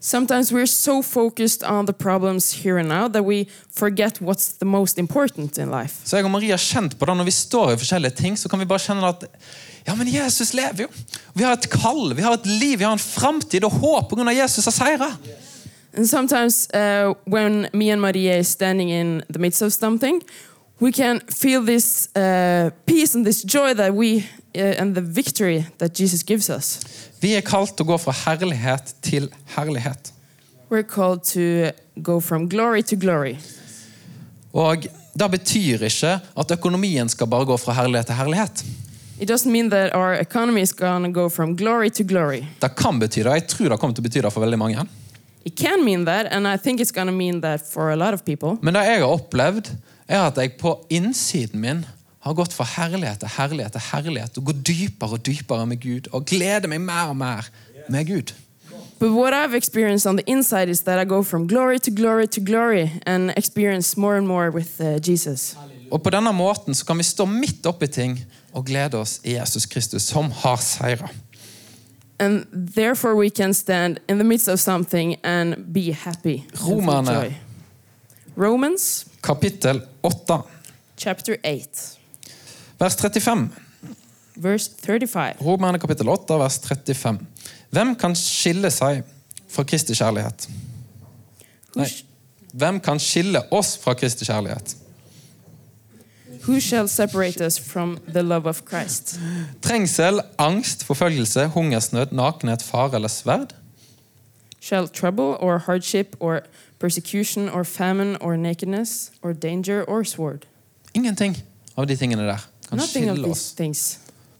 Sometimes 0.00 0.52
we're 0.52 0.66
so 0.66 1.02
focused 1.02 1.64
on 1.64 1.86
the 1.86 1.92
problems 1.92 2.52
here 2.52 2.78
and 2.78 2.88
now 2.88 3.08
that 3.08 3.24
we 3.24 3.48
forget 3.70 4.20
what's 4.20 4.52
the 4.52 4.64
most 4.64 4.98
important 4.98 5.58
in 5.58 5.70
life. 5.70 5.94
Så 6.04 6.16
jeg 6.16 6.24
og 6.24 6.30
Maria 6.30 6.56
kjent 6.56 6.98
på 6.98 7.06
det 7.06 7.16
Når 7.16 7.24
vi 7.24 7.30
står 7.30 7.72
i 7.72 7.76
forskjellige 7.76 8.10
ting, 8.10 8.38
så 8.38 8.48
kan 8.48 8.58
vi 8.58 8.64
bare 8.64 8.78
kjenne 8.78 9.08
at 9.08 9.24
ja, 9.86 9.94
men 9.94 10.06
Jesus 10.06 10.54
lever 10.54 10.84
jo. 10.84 10.88
Vi 11.34 11.42
har 11.42 11.52
et 11.56 11.70
kall, 11.70 12.14
vi 12.14 12.22
har 12.22 12.34
et 12.36 12.46
liv, 12.46 12.78
vi 12.78 12.84
har 12.84 12.92
en 12.92 12.98
framtid 12.98 13.64
og 13.64 13.72
håp 13.80 14.10
pga. 14.12 14.30
Jesus 14.32 14.64
har 14.64 14.72
seira. 14.72 15.16
And 15.94 16.06
sometimes 16.06 16.68
uh, 16.74 17.14
when 17.24 17.68
me 17.72 17.90
and 17.90 18.00
Maria 18.00 18.36
is 18.38 18.48
standing 18.48 18.90
in 18.90 19.22
the 19.32 19.38
midst 19.38 19.62
of 19.62 19.72
something, 19.72 20.22
we 20.80 20.92
can 20.92 21.20
feel 21.20 21.64
this 21.64 22.08
uh, 22.14 22.70
peace 22.86 23.14
and 23.14 23.24
this 23.24 23.42
joy 23.42 23.74
that 23.74 23.94
we 23.94 24.26
uh, 24.54 24.80
and 24.80 24.94
the 24.94 25.00
victory 25.00 25.64
that 25.78 25.94
Jesus 25.94 26.22
gives 26.22 26.50
us. 26.50 27.07
Vi 27.20 27.34
er 27.34 27.42
kalt 27.42 27.74
til 27.76 27.86
å 27.86 27.92
gå 27.92 27.98
fra 27.98 28.14
herlighet 28.26 28.94
til 29.02 29.28
herlighet. 29.56 30.12
We're 30.70 30.86
called 30.86 31.24
to 31.32 31.72
go 32.02 32.20
from 32.20 32.48
glory 32.48 32.82
to 32.82 32.96
glory. 32.96 33.38
Og 34.52 34.86
Det 35.18 35.26
betyr 35.30 35.82
ikke 35.82 36.12
at 36.38 36.52
økonomien 36.54 37.08
skal 37.10 37.26
bare 37.26 37.48
gå 37.48 37.56
fra 37.58 37.74
herlighet 37.74 38.06
til 38.06 38.18
herlighet. 38.20 38.62
It 39.18 39.30
doesn't 39.30 39.50
mean 39.50 39.70
that 39.70 39.94
our 39.94 40.14
economy 40.14 40.62
is 40.62 40.72
going 40.72 41.02
to 41.02 41.10
go 41.10 41.28
from 41.28 41.56
glory 41.56 41.90
to 41.90 42.04
glory. 42.04 42.44
Det 42.60 42.70
kan 42.76 43.00
bety 43.00 43.24
det. 43.24 43.32
Jeg 43.32 43.48
tror 43.48 43.68
det 43.68 43.78
kommer 43.80 43.96
til 43.96 44.04
å 44.04 44.06
bety 44.06 44.22
det 44.22 44.30
for 44.30 44.44
veldig 44.44 44.58
mange. 44.60 44.84
It 45.44 45.56
can 45.58 45.84
mean 45.84 46.04
that, 46.04 46.26
and 46.30 46.46
I 46.46 46.56
think 46.56 46.80
it's 46.80 46.92
going 46.94 47.08
to 47.08 47.12
mean 47.12 47.40
that 47.40 47.66
for 47.66 47.90
a 47.90 47.96
lot 47.96 48.14
of 48.14 48.24
people. 48.24 48.58
Men 48.62 48.74
det 48.74 48.84
jeg 48.86 49.00
har 49.00 49.10
opplevd, 49.10 49.72
er 50.06 50.20
at 50.28 50.38
jeg 50.38 50.54
på 50.60 50.76
innsiden 50.90 51.60
min 51.60 51.82
har 52.28 52.36
gått 52.38 52.52
fra 52.56 52.66
herlighet 52.76 53.22
til 53.22 53.32
herlighet 53.36 53.74
til 53.76 53.86
herlighet 53.92 54.38
og 54.38 54.50
går 54.50 54.60
dypere 54.68 55.16
og 55.18 55.24
dypere 55.26 55.66
med 55.66 55.80
Gud 55.82 56.10
og 56.12 56.26
gleder 56.28 56.68
meg 56.70 56.84
mer 56.84 57.14
og 57.14 57.16
mer 57.16 57.48
med 57.88 58.06
Gud. 58.08 58.34
But 58.98 59.12
what 59.12 59.32
I've 59.32 59.54
experienced 59.54 60.06
on 60.10 60.16
the 60.16 60.24
inside 60.26 60.68
is 60.68 60.80
that 60.80 60.98
I 60.98 61.04
go 61.04 61.22
from 61.22 61.46
glory 61.46 61.78
to 61.78 61.90
glory 61.90 62.26
to 62.26 62.40
glory 62.40 62.90
and 63.06 63.30
experience 63.36 63.96
more 63.96 64.16
and 64.16 64.26
more 64.26 64.50
with 64.50 64.80
uh, 64.80 64.98
Jesus. 64.98 65.56
Og 65.90 66.02
på 66.02 66.10
denne 66.10 66.32
måten 66.32 66.74
så 66.74 66.84
kan 66.84 66.98
vi 66.98 67.02
stå 67.02 67.24
midt 67.24 67.66
oppi 67.66 67.86
ting 67.86 68.18
og 68.52 68.66
glede 68.66 68.98
oss 68.98 69.20
i 69.24 69.38
Jesus 69.38 69.66
Kristus, 69.66 70.02
som 70.02 70.30
har 70.30 70.56
seira. 70.56 71.08
And 72.18 72.46
therefore, 72.74 73.14
we 73.14 73.30
can 73.30 73.54
stand 73.54 73.98
in 74.08 74.18
the 74.18 74.24
midst 74.24 74.48
of 74.48 74.58
something 74.58 75.16
and 75.22 75.54
be 75.72 75.92
happy. 75.92 76.42
Romerne. 76.54 77.34
Romans 78.36 79.06
Kapittel 79.20 79.82
8, 80.02 80.42
chapter 80.96 81.36
8, 81.44 81.97
vers 82.78 82.96
35. 82.96 83.48
verse 84.36 84.70
35. 84.86 85.40
Romerne 85.40 85.78
kapittel 85.78 86.08
8, 86.08 86.38
vers 86.38 86.58
35. 86.58 87.18
Hvem 87.70 87.94
kan 87.98 88.14
skille 88.16 88.70
seg 88.70 89.02
fra 89.48 89.64
Kristi 89.64 89.96
kjærlighet? 89.98 90.48
Nei. 91.76 91.88
Hvem 92.52 92.80
kan 92.80 93.00
skille 93.02 93.42
oss 93.52 93.76
fra 93.82 93.94
Kristi 93.94 94.24
kjærlighet? 94.24 94.76
who 96.48 96.60
shall 96.60 96.88
separate 96.88 97.40
us 97.40 97.58
from 97.58 97.98
the 98.12 98.22
love 98.22 98.46
of 98.46 98.62
Christ? 98.64 99.18
Trengsel, 99.62 100.20
angst, 100.38 100.84
forfølgelse, 100.84 101.46
hungersnød, 101.46 102.06
nakenhet, 102.12 102.62
fare 102.62 102.94
eller 102.94 103.08
sverd? 103.08 103.54
Shall 104.60 104.88
trouble 104.88 105.24
or 105.24 105.58
hardship 105.58 106.16
or 106.20 106.40
persecution 106.78 107.48
or 107.48 107.64
famine 107.64 108.16
or 108.20 108.36
nakedness 108.36 109.12
or 109.22 109.32
danger 109.32 109.84
or 109.88 110.02
sword? 110.02 110.46
Ingenting 110.94 111.36
av 111.76 111.86
de 111.86 111.96
tingene 111.96 112.22
der 112.22 112.48
kan 112.68 112.78
Nothing 112.78 113.08
skille 113.08 113.32
oss 113.32 113.98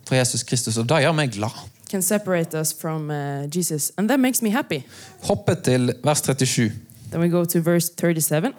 fra 0.09 0.17
Jesus 0.17 0.43
Kristus, 0.43 0.77
og 0.81 0.89
det 0.89 1.03
gjør 1.05 1.17
meg 1.17 1.33
glad. 1.35 1.57
can 1.89 2.03
separate 2.03 2.55
us 2.55 2.73
from 2.73 3.11
uh, 3.11 3.47
Jesus. 3.57 3.93
And 3.97 4.09
that 4.09 4.21
makes 4.21 4.43
me 4.43 4.51
happy. 4.51 4.83
Hoppe 5.23 5.55
til 5.55 5.95
vers 6.05 6.21
37. 6.21 6.73
Then 7.11 7.21
we 7.21 7.29
go 7.29 7.45
to 7.45 7.61
verse 7.61 7.89
37. 7.89 8.53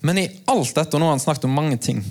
Men 0.00 0.18
i 0.18 0.28
alt 0.48 0.74
dette, 0.76 0.94
og 0.94 1.00
nå 1.00 1.06
har 1.06 1.16
han 1.16 1.20
snakket 1.20 1.44
om 1.44 1.54
mange 1.54 1.76
ting, 1.76 2.02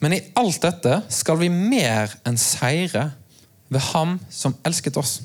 men 0.00 0.12
i 0.12 0.20
alt 0.36 0.62
dette 0.62 1.00
skal 1.12 1.38
vi 1.40 1.48
mer 1.52 2.14
enn 2.26 2.38
seire 2.40 3.10
ved 3.68 3.82
ham 3.92 4.20
som 4.30 4.54
elsket 4.64 4.96
oss. 4.96 5.20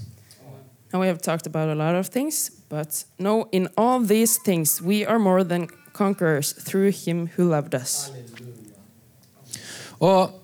Now 0.91 0.99
we 0.99 1.07
have 1.07 1.21
talked 1.21 1.47
about 1.47 1.69
a 1.69 1.75
lot 1.75 1.95
of 1.95 2.09
things, 2.09 2.51
but 2.69 3.05
no, 3.17 3.47
in 3.51 3.69
all 3.77 4.07
these 4.07 4.39
things 4.43 4.81
we 4.81 5.05
are 5.05 5.19
more 5.19 5.43
than 5.43 5.69
conquerors 5.93 6.51
through 6.53 6.91
him 6.91 7.29
who 7.37 7.47
loved 7.47 7.75
us. 7.75 8.11
Og 9.99 10.40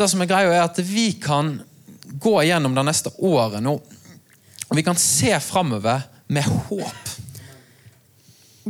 det 0.00 0.08
som 0.12 0.22
er 0.22 0.30
greia 0.30 0.52
er 0.54 0.64
at 0.64 0.78
vi 0.84 1.12
kan 1.20 1.58
gå 2.20 2.36
gjennom 2.48 2.74
det 2.76 2.84
neste 2.88 3.12
året 3.18 3.62
nå, 3.64 3.76
og 4.70 4.78
vi 4.78 4.84
kan 4.86 4.98
se 4.98 5.32
framover 5.44 6.06
med 6.30 6.46
håp. 6.46 7.16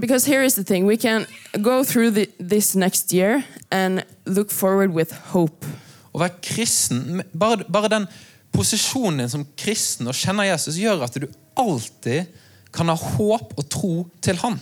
Because 0.01 0.25
here 0.25 0.45
is 0.45 0.55
the 0.55 0.65
thing 0.65 0.87
we 0.87 0.97
can 0.97 1.27
go 1.63 1.85
through 1.85 2.11
the, 2.15 2.29
this 2.39 2.75
next 2.75 3.13
year 3.13 3.45
and 3.71 4.05
look 4.25 4.51
forward 4.51 4.95
with 4.95 5.13
hope. 5.33 5.67
Å 6.13 6.23
være 6.23 6.41
kristen, 6.43 7.23
bare, 7.33 7.67
bare 7.69 7.91
den 7.91 8.07
posisjonen 8.55 9.23
din 9.23 9.31
som 9.31 9.45
kristen 9.59 10.09
og 10.11 10.17
kjenner 10.17 10.49
Jesus, 10.49 10.79
gjør 10.81 11.05
at 11.07 11.19
du 11.21 11.29
alltid 11.59 12.31
kan 12.75 12.91
ha 12.91 12.97
håp 12.97 13.55
og 13.59 13.69
tro 13.71 13.95
til 14.23 14.39
Han. 14.43 14.59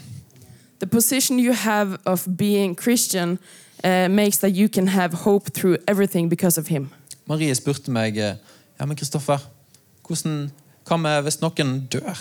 The 0.81 0.87
position 0.87 1.39
you 1.39 1.53
have 1.53 1.99
of 2.07 2.27
being 2.37 2.77
Christian 2.77 3.39
uh, 3.85 4.09
makes 4.11 4.39
that 4.39 4.55
you 4.57 4.69
can 4.69 4.89
have 4.89 5.13
hope 5.25 5.51
through 5.53 5.77
everything 5.89 6.29
because 6.31 6.59
of 6.61 6.69
him. 6.69 6.89
Marie 7.27 7.55
spurte 7.55 7.91
meg 7.91 8.17
ja, 8.17 8.35
men 8.87 8.97
Kristoffer, 8.97 9.39
hvordan, 10.07 10.51
hva 10.89 10.97
med 10.97 11.23
hvis 11.27 11.41
noen 11.43 11.87
dør? 11.93 12.17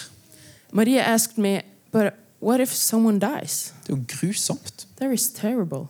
Maria 0.72 1.02
asked 1.14 1.38
me, 1.38 1.62
but 1.92 2.14
what 2.42 2.60
if 2.60 2.74
someone 2.74 3.20
dies? 3.20 3.74
Det 3.86 3.94
er 3.94 3.98
jo 3.98 4.04
grusomt. 4.08 4.88
That 5.00 5.14
is 5.14 5.30
terrible. 5.30 5.88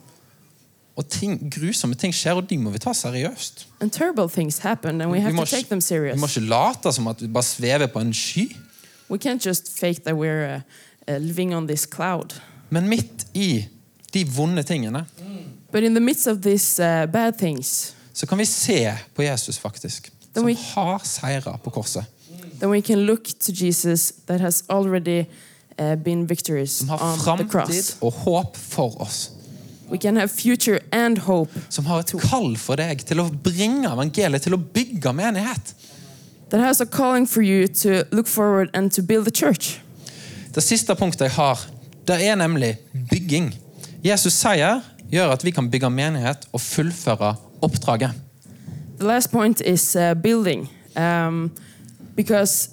Og 0.98 1.06
ting, 1.08 1.38
grusomme 1.54 1.94
ting 1.94 2.14
skjer, 2.14 2.34
og 2.40 2.48
de 2.50 2.56
må 2.58 2.70
vi 2.74 2.78
ta 2.82 2.92
seriøst. 2.92 3.66
And 3.80 3.90
terrible 3.90 4.28
things 4.28 4.58
happen, 4.58 5.00
and 5.00 5.10
we 5.10 5.18
Vi 5.18 5.22
have 5.22 5.34
må, 5.34 5.44
to 5.44 5.50
take 5.50 5.66
ikke- 5.70 5.80
serious. 5.80 6.14
vi 6.16 6.20
må 6.20 6.26
ikke 6.26 6.48
late 6.48 6.92
som 6.92 7.06
at 7.06 7.22
vi 7.22 7.26
bare 7.28 7.42
svever 7.42 7.86
på 7.86 8.00
en 8.00 8.14
sky. 8.14 8.56
We 9.10 9.18
can't 9.18 9.46
just 9.46 9.78
fake 9.80 10.02
that 10.04 10.14
we're 10.14 10.62
uh, 11.08 11.16
living 11.18 11.54
on 11.54 11.66
this 11.68 11.86
cloud. 11.94 12.34
Men 12.70 12.88
midt 12.88 13.26
i 13.34 13.66
de 14.14 14.24
vonde 14.26 14.62
tingene, 14.62 15.04
But 15.72 15.82
in 15.82 15.94
the 15.94 16.00
midst 16.00 16.26
of 16.26 16.42
these 16.42 16.82
uh, 16.82 17.06
bad 17.06 17.38
things, 17.38 17.94
så 18.12 18.26
kan 18.26 18.38
vi 18.38 18.46
se 18.46 18.94
på 19.14 19.22
Jesus 19.22 19.58
faktisk. 19.58 20.12
Som 20.34 20.44
we, 20.46 20.54
har 20.74 20.98
seira 21.04 21.58
på 21.58 21.70
korset. 21.70 22.04
then 22.60 22.70
we 22.70 22.80
can 22.82 23.06
look 23.06 23.24
to 23.40 23.52
Jesus 23.52 24.12
that 24.26 24.40
has 24.40 24.64
already 24.68 25.24
uh, 25.80 25.94
been 25.94 26.26
victorious 26.26 26.70
Som 26.78 26.88
har 26.88 26.98
on 27.02 27.18
the 27.18 27.24
framtid 27.24 27.50
cross. 27.50 27.96
og 28.00 28.12
håp 28.12 28.56
for 28.56 29.00
oss. 29.02 29.30
We 29.90 29.98
can 29.98 30.16
have 30.16 30.28
future 30.28 30.78
and 30.92 31.18
hope 31.18 31.50
Som 31.68 31.86
har 31.86 31.98
et 31.98 32.12
kall 32.20 32.56
for 32.56 32.76
deg 32.76 33.04
til 33.06 33.20
å 33.20 33.28
bringe 33.30 33.88
evangeliet, 33.92 34.42
til 34.42 34.54
å 34.54 34.58
bygge 34.58 35.12
menighet. 35.12 35.74
that 36.50 36.60
has 36.60 36.80
a 36.80 36.86
calling 36.86 37.26
for 37.26 37.42
you 37.42 37.66
to 37.68 38.04
look 38.10 38.26
forward 38.26 38.70
and 38.74 38.92
to 38.92 39.02
build 39.02 39.24
the 39.24 39.30
church. 39.30 39.80
Det 40.54 40.62
siste 40.62 40.94
punktet 40.94 41.20
jeg 41.20 41.30
har, 41.30 41.58
det 42.06 42.16
er 42.26 42.34
nemlig 42.36 42.76
bygging. 43.10 43.54
Jesus 44.04 44.32
seier 44.32 44.80
gjør 45.12 45.32
at 45.32 45.44
vi 45.44 45.50
kan 45.50 45.70
bygge 45.70 45.90
menighet 45.90 46.48
og 46.52 46.60
fullføre 46.60 47.34
oppdraget. 47.62 48.10
The 48.98 49.06
last 49.06 49.30
point 49.30 49.60
is 49.60 49.96
uh, 49.96 50.14
building. 50.14 50.68
Um, 50.96 51.50
because 52.16 52.70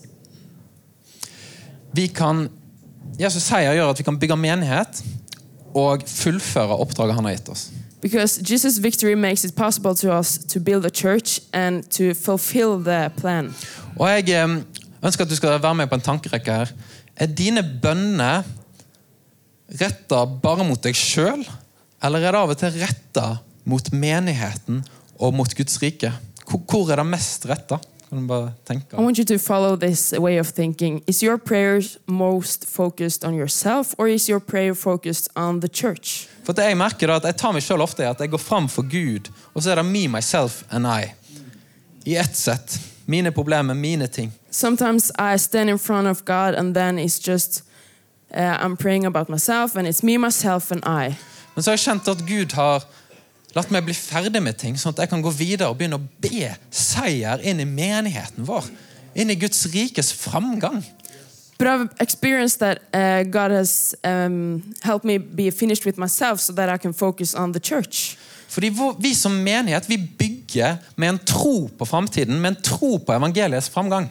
Vi 1.96 2.08
kan, 2.08 2.50
Jesus 3.20 3.44
sier 3.44 3.72
gjør 3.74 3.90
at 3.94 4.00
vi 4.00 4.04
kan 4.04 4.18
bygge 4.20 4.36
menighet 4.36 5.04
og 5.76 6.04
fullføre 6.08 6.76
oppdraget 6.76 7.16
han 7.16 7.26
har 7.26 7.38
gitt 7.38 7.50
oss. 7.50 7.70
because 8.02 8.38
Jesus' 8.38 8.78
victory 8.82 9.16
makes 9.16 9.44
it 9.46 9.56
possible 9.56 9.96
to 9.96 10.12
us 10.20 10.38
to 10.38 10.60
build 10.60 10.86
a 10.86 10.90
church 10.90 11.40
and 11.54 11.84
to 11.90 12.14
fulfill 12.14 12.78
the 12.84 13.10
plan. 13.18 13.56
Og 13.98 14.10
jeg 14.10 14.30
eh, 14.30 14.62
ønsker 15.04 15.24
at 15.26 15.30
du 15.30 15.36
skal 15.36 15.62
være 15.62 15.76
med 15.76 15.88
på 15.88 15.96
en 15.96 16.02
tankerekke 16.02 16.52
her. 16.52 16.72
Er 17.16 17.26
dine 17.26 17.64
bønner 17.82 18.44
retta 19.82 20.26
bare 20.26 20.68
mot 20.68 20.84
deg 20.84 20.94
sjøl, 20.96 21.42
eller 22.06 22.22
er 22.22 22.36
det 22.36 22.42
av 22.44 22.54
og 22.54 22.60
til 22.60 22.80
retta 22.82 23.26
mot 23.66 23.92
menigheten 23.92 24.84
og 25.18 25.34
mot 25.34 25.58
Guds 25.58 25.80
rike? 25.82 26.12
Hvor, 26.46 26.92
er 26.92 27.02
det 27.02 27.08
mest 27.10 27.48
retta? 27.50 27.80
Kan 28.10 28.22
du 28.22 28.28
bare 28.30 28.52
tenke? 28.68 28.94
I 28.94 29.02
want 29.02 29.18
you 29.18 29.26
to 29.26 29.40
follow 29.40 29.76
this 29.76 30.14
way 30.14 30.40
of 30.40 30.52
thinking. 30.54 31.02
Is 31.08 31.24
your 31.24 31.38
prayer 31.38 31.82
most 32.06 32.66
focused 32.70 33.26
on 33.26 33.34
yourself 33.34 33.96
or 33.98 34.08
is 34.08 34.30
your 34.30 34.40
prayer 34.40 34.76
focused 34.76 35.30
on 35.36 35.60
the 35.60 35.68
church? 35.68 36.28
For 36.46 36.54
jeg 36.62 36.78
merker 36.78 37.10
da 37.10 37.18
at 37.18 37.26
jeg 37.26 37.38
tar 37.42 37.56
meg 37.58 37.64
selv 37.66 37.82
ofte 37.82 38.06
i 38.06 38.10
at 38.10 38.22
jeg 38.22 38.30
går 38.30 38.42
fram 38.42 38.70
for 38.70 38.86
Gud, 38.86 39.32
og 39.54 39.64
så 39.64 39.74
er 39.74 39.82
det 39.82 39.86
me, 39.90 40.08
myself 40.08 40.64
and 40.70 40.86
I. 40.86 41.14
I 42.06 42.16
ett 42.22 42.38
sett. 42.38 42.80
Mine 43.06 43.32
problemer, 43.32 43.74
mine 43.74 44.08
ting. 44.08 44.32
Sometimes 44.52 45.12
I 45.18 45.38
stand 45.38 45.70
in 45.70 45.80
front 45.80 46.08
of 46.08 46.26
God 46.26 46.56
and 46.56 46.76
then 46.76 47.00
it's 47.00 47.20
just 47.20 47.64
uh, 48.34 48.58
I'm 48.60 48.78
praying 48.78 49.06
about 49.06 49.30
myself 49.30 49.76
and 49.76 49.88
it's 49.88 50.04
me, 50.04 50.18
myself, 50.18 50.72
and 50.72 50.84
I. 50.86 51.18
Men 51.56 51.64
så 51.64 51.72
har 51.72 51.78
jeg 51.78 51.86
kjent 51.86 52.12
at 52.12 52.24
Gud 52.28 52.56
har 52.58 52.86
latt 53.56 53.72
meg 53.72 53.86
bli 53.88 53.96
ferdig 53.96 54.42
med 54.44 54.58
ting, 54.60 54.76
sånn 54.78 54.94
at 54.96 55.06
jeg 55.06 55.14
kan 55.14 55.24
gå 55.24 55.32
videre 55.32 55.72
og 55.72 55.80
begynne 55.80 56.00
å 56.00 56.08
be 56.22 56.52
seier 56.76 57.42
inn 57.48 57.64
i 57.64 57.68
menigheten 57.70 58.48
vår. 58.48 58.68
Inn 59.16 59.32
i 59.32 59.40
Guds 59.40 59.64
rikes 59.72 60.12
framgang. 60.20 60.84
But 61.58 61.68
I've 61.68 61.90
experienced 62.00 62.60
that 62.60 62.82
uh, 62.92 63.24
God 63.24 63.52
has 63.52 63.96
um, 64.04 64.76
helped 64.84 65.06
me 65.06 65.18
be 65.18 65.50
finished 65.52 65.86
with 65.86 65.98
myself 65.98 66.42
so 66.42 66.52
that 66.54 66.68
I 66.68 66.78
can 66.78 66.92
focus 66.92 67.34
on 67.34 67.54
the 67.54 67.60
church. 67.60 68.18
Fordi 68.48 68.72
vi 69.00 69.16
som 69.16 69.32
menighet 69.32 69.90
vi 69.90 69.98
bygger 69.98 70.78
med 70.96 71.10
en 71.10 71.20
tro 71.20 71.70
på 71.78 71.86
framtiden, 71.86 72.42
med 72.42 72.50
en 72.50 72.62
tro 72.64 72.98
på 72.98 73.14
evangeliets 73.14 73.70
framgang. 73.70 74.10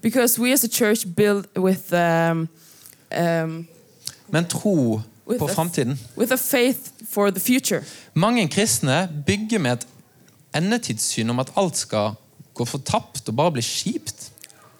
Because 0.00 0.40
we 0.40 0.52
as 0.52 0.64
a 0.64 0.68
church 0.68 1.06
build 1.16 1.46
with, 1.56 1.92
um, 1.92 2.48
um, 3.18 3.66
Med 4.28 4.38
en 4.38 4.48
tro 4.48 5.02
på 5.38 5.48
framtiden. 5.48 5.98
with 6.16 6.32
a 6.32 6.36
faith 6.36 6.78
for 7.12 7.30
the 7.30 7.40
future. 7.40 7.82
Mange 8.14 8.48
kristne 8.48 9.08
bygger 9.26 9.58
med 9.58 9.72
et 9.72 9.86
endetidssyn 10.54 11.30
om 11.30 11.38
at 11.38 11.52
alt 11.56 11.76
skal 11.76 12.10
gå 12.54 12.64
fortapt 12.64 13.28
og 13.28 13.36
bare 13.36 13.52
bli 13.52 13.62
kjipt. 13.62 14.30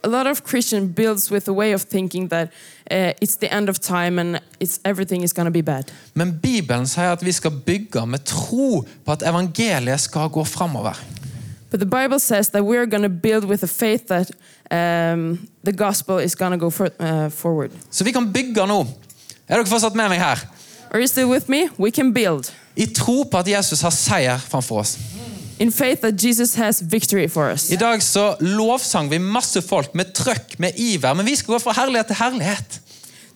A 0.02 0.08
lot 0.08 0.26
of 0.26 0.40
Christian 0.48 0.92
builds 0.94 1.30
with 1.32 1.48
a 1.48 1.52
way 1.52 1.74
of 1.74 1.80
thinking 1.90 2.30
that 2.30 2.48
uh, 2.90 3.12
it's 3.22 3.36
the 3.36 3.56
end 3.56 3.68
of 3.68 3.78
time 3.78 4.20
and 4.20 4.36
it's 4.64 4.80
everything 4.84 5.22
is 5.24 5.32
going 5.32 5.46
to 5.46 5.52
be 5.52 5.62
bad. 5.62 5.84
Men 6.14 6.38
Bibelen 6.42 6.86
sier 6.86 7.12
at 7.12 7.24
vi 7.24 7.32
skal 7.32 7.50
bygge 7.50 8.06
med 8.06 8.18
tro 8.24 8.84
på 9.04 9.12
at 9.12 9.22
evangeliet 9.22 10.00
skal 10.00 10.28
gå 10.28 10.44
framover. 10.44 10.94
But 11.70 11.80
the 11.80 11.86
Bible 11.86 12.18
says 12.18 12.48
that 12.48 12.62
we're 12.62 12.86
going 12.86 13.02
to 13.02 13.08
build 13.22 13.44
with 13.44 13.62
a 13.62 13.66
faith 13.66 14.06
that 14.06 14.30
um, 14.70 15.48
the 15.64 15.72
gospel 15.72 16.18
is 16.18 16.34
going 16.34 16.52
to 16.52 16.58
go 16.58 16.70
for, 16.70 16.88
uh, 17.00 17.30
forward. 17.30 17.70
Så 17.90 18.04
vi 18.04 18.12
kan 18.12 18.32
bygge 18.32 18.66
nå. 18.66 18.86
Er 19.50 19.58
dere 19.58 19.66
fortsatt 19.66 19.96
med 19.98 20.12
meg 20.12 20.20
her? 20.22 20.38
Are 20.92 21.00
you 21.00 21.08
still 21.10 21.26
with 21.26 21.50
me? 21.50 21.64
We 21.78 21.90
can 21.90 22.12
build 22.14 22.52
I 22.76 22.86
tro 22.86 23.24
på 23.26 23.38
at 23.38 23.48
Jesus 23.50 23.80
har 23.82 23.90
seier 23.90 24.38
framfor 24.38 24.84
oss. 24.84 24.98
in 25.58 25.72
faith 25.72 26.00
that 26.00 26.24
Jesus 26.24 26.54
has 26.54 26.80
victory 26.80 27.28
for 27.28 27.50
us. 27.52 27.70
I 27.70 27.76
dag 27.76 28.02
så 28.02 28.36
lovsang 28.40 29.10
vi 29.10 29.18
masse 29.18 29.62
folk 29.62 29.94
med 29.94 30.14
trøkk, 30.14 30.54
med 30.58 30.72
iver, 30.76 31.14
men 31.14 31.26
vi 31.26 31.34
skal 31.36 31.52
gå 31.52 31.58
fra 31.58 31.74
herlighet 31.76 32.06
til 32.06 32.16
herlighet. 32.16 32.80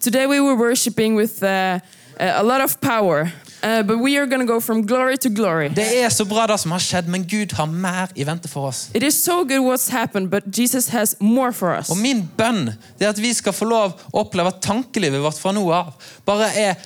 Today 0.01 0.27
we 0.27 0.41
were 0.41 0.57
worshiping 0.57 1.17
with 1.17 1.43
uh, 1.43 1.81
a 2.19 2.43
lot 2.43 2.63
of 2.65 2.81
power, 2.81 3.29
uh, 3.65 3.83
but 3.83 3.99
we 3.99 4.19
are 4.19 4.27
going 4.27 4.47
to 4.47 4.53
go 4.53 4.61
from 4.61 4.87
glory 4.87 5.17
to 5.17 5.29
glory. 5.29 5.69
Det 5.69 6.03
er 6.03 6.09
så 6.09 6.25
bra 6.25 6.47
det 6.47 6.59
som 6.61 6.73
har 6.73 6.83
skjedd, 6.85 7.09
men 7.09 7.25
Gud 7.25 7.53
har 7.57 7.67
mer 7.67 8.13
i 8.15 8.27
vente 8.27 8.49
for 8.49 8.69
oss. 8.69 8.91
It 8.95 9.03
is 9.03 9.17
so 9.25 9.45
good 9.45 9.65
what's 9.65 9.91
happened, 9.91 10.31
but 10.31 10.45
Jesus 10.59 10.89
has 10.89 11.17
more 11.21 11.53
for 11.53 11.73
us. 11.79 11.91
Og 11.91 11.97
min 11.97 12.25
bønn 12.37 12.75
det 12.99 13.07
er 13.07 13.15
at 13.15 13.23
vi 13.23 13.33
skal 13.35 13.57
få 13.57 13.69
lov 13.71 13.97
å 14.13 14.25
oppleve 14.25 14.53
at 14.53 14.61
tankelivet 14.63 15.23
vårt 15.25 15.41
fra 15.41 15.55
nå 15.57 15.65
av 15.73 15.95
bare 16.27 16.51
er 16.55 16.77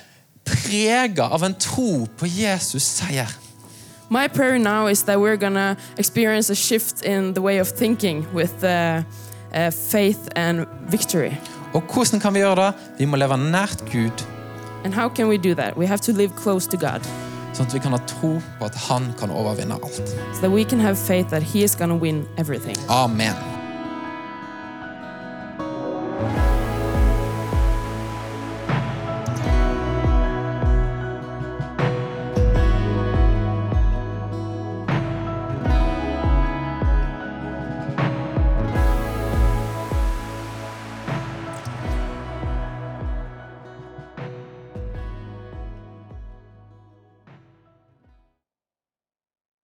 prega 0.47 1.29
av 1.29 1.43
en 1.43 1.53
tro 1.53 2.07
på 2.17 2.29
Jesus 2.29 2.83
seier. 2.83 3.29
My 4.09 4.27
prayer 4.27 4.57
now 4.57 4.87
is 4.87 5.03
that 5.03 5.19
we're 5.19 5.37
going 5.37 5.53
to 5.53 5.77
experience 5.97 6.49
a 6.49 6.55
shift 6.55 7.05
in 7.05 7.33
the 7.33 7.41
way 7.41 7.59
of 7.59 7.69
thinking 7.69 8.25
with 8.33 8.63
uh, 8.63 9.03
uh, 9.53 9.69
faith 9.69 10.27
and 10.35 10.65
victory. 10.89 11.37
Og 11.73 11.83
hvordan 11.93 12.19
kan 12.19 12.33
vi 12.33 12.39
gjøre 12.39 12.55
det? 12.55 12.73
Vi 12.97 13.05
må 13.05 13.17
leve 13.21 13.37
nært 13.37 13.83
Gud, 13.91 14.23
And 14.83 14.93
how 14.93 15.09
can 15.09 15.27
we 15.27 15.37
do 15.37 15.53
that? 15.55 15.77
We 15.77 15.85
have 15.87 16.01
to 16.01 16.13
live 16.13 16.35
close 16.35 16.67
to 16.67 16.77
God 16.77 17.01
sånn 17.53 17.65
at 17.67 17.73
vi 17.73 17.79
kan 17.83 17.91
ha 17.91 17.99
tro 18.07 18.35
på 18.59 18.65
at 18.65 18.75
Han 18.87 19.13
kan 19.19 19.31
overvinne 19.31 19.73
alt. 19.73 19.93
so 20.33 20.41
that 20.41 20.51
we 20.51 20.63
can 20.63 20.79
have 20.79 20.97
faith 20.97 21.29
that 21.29 21.43
He 21.43 21.63
is 21.63 21.75
going 21.75 21.89
to 21.89 21.95
win 21.95 22.27
everything. 22.37 22.77
Amen. 22.87 23.58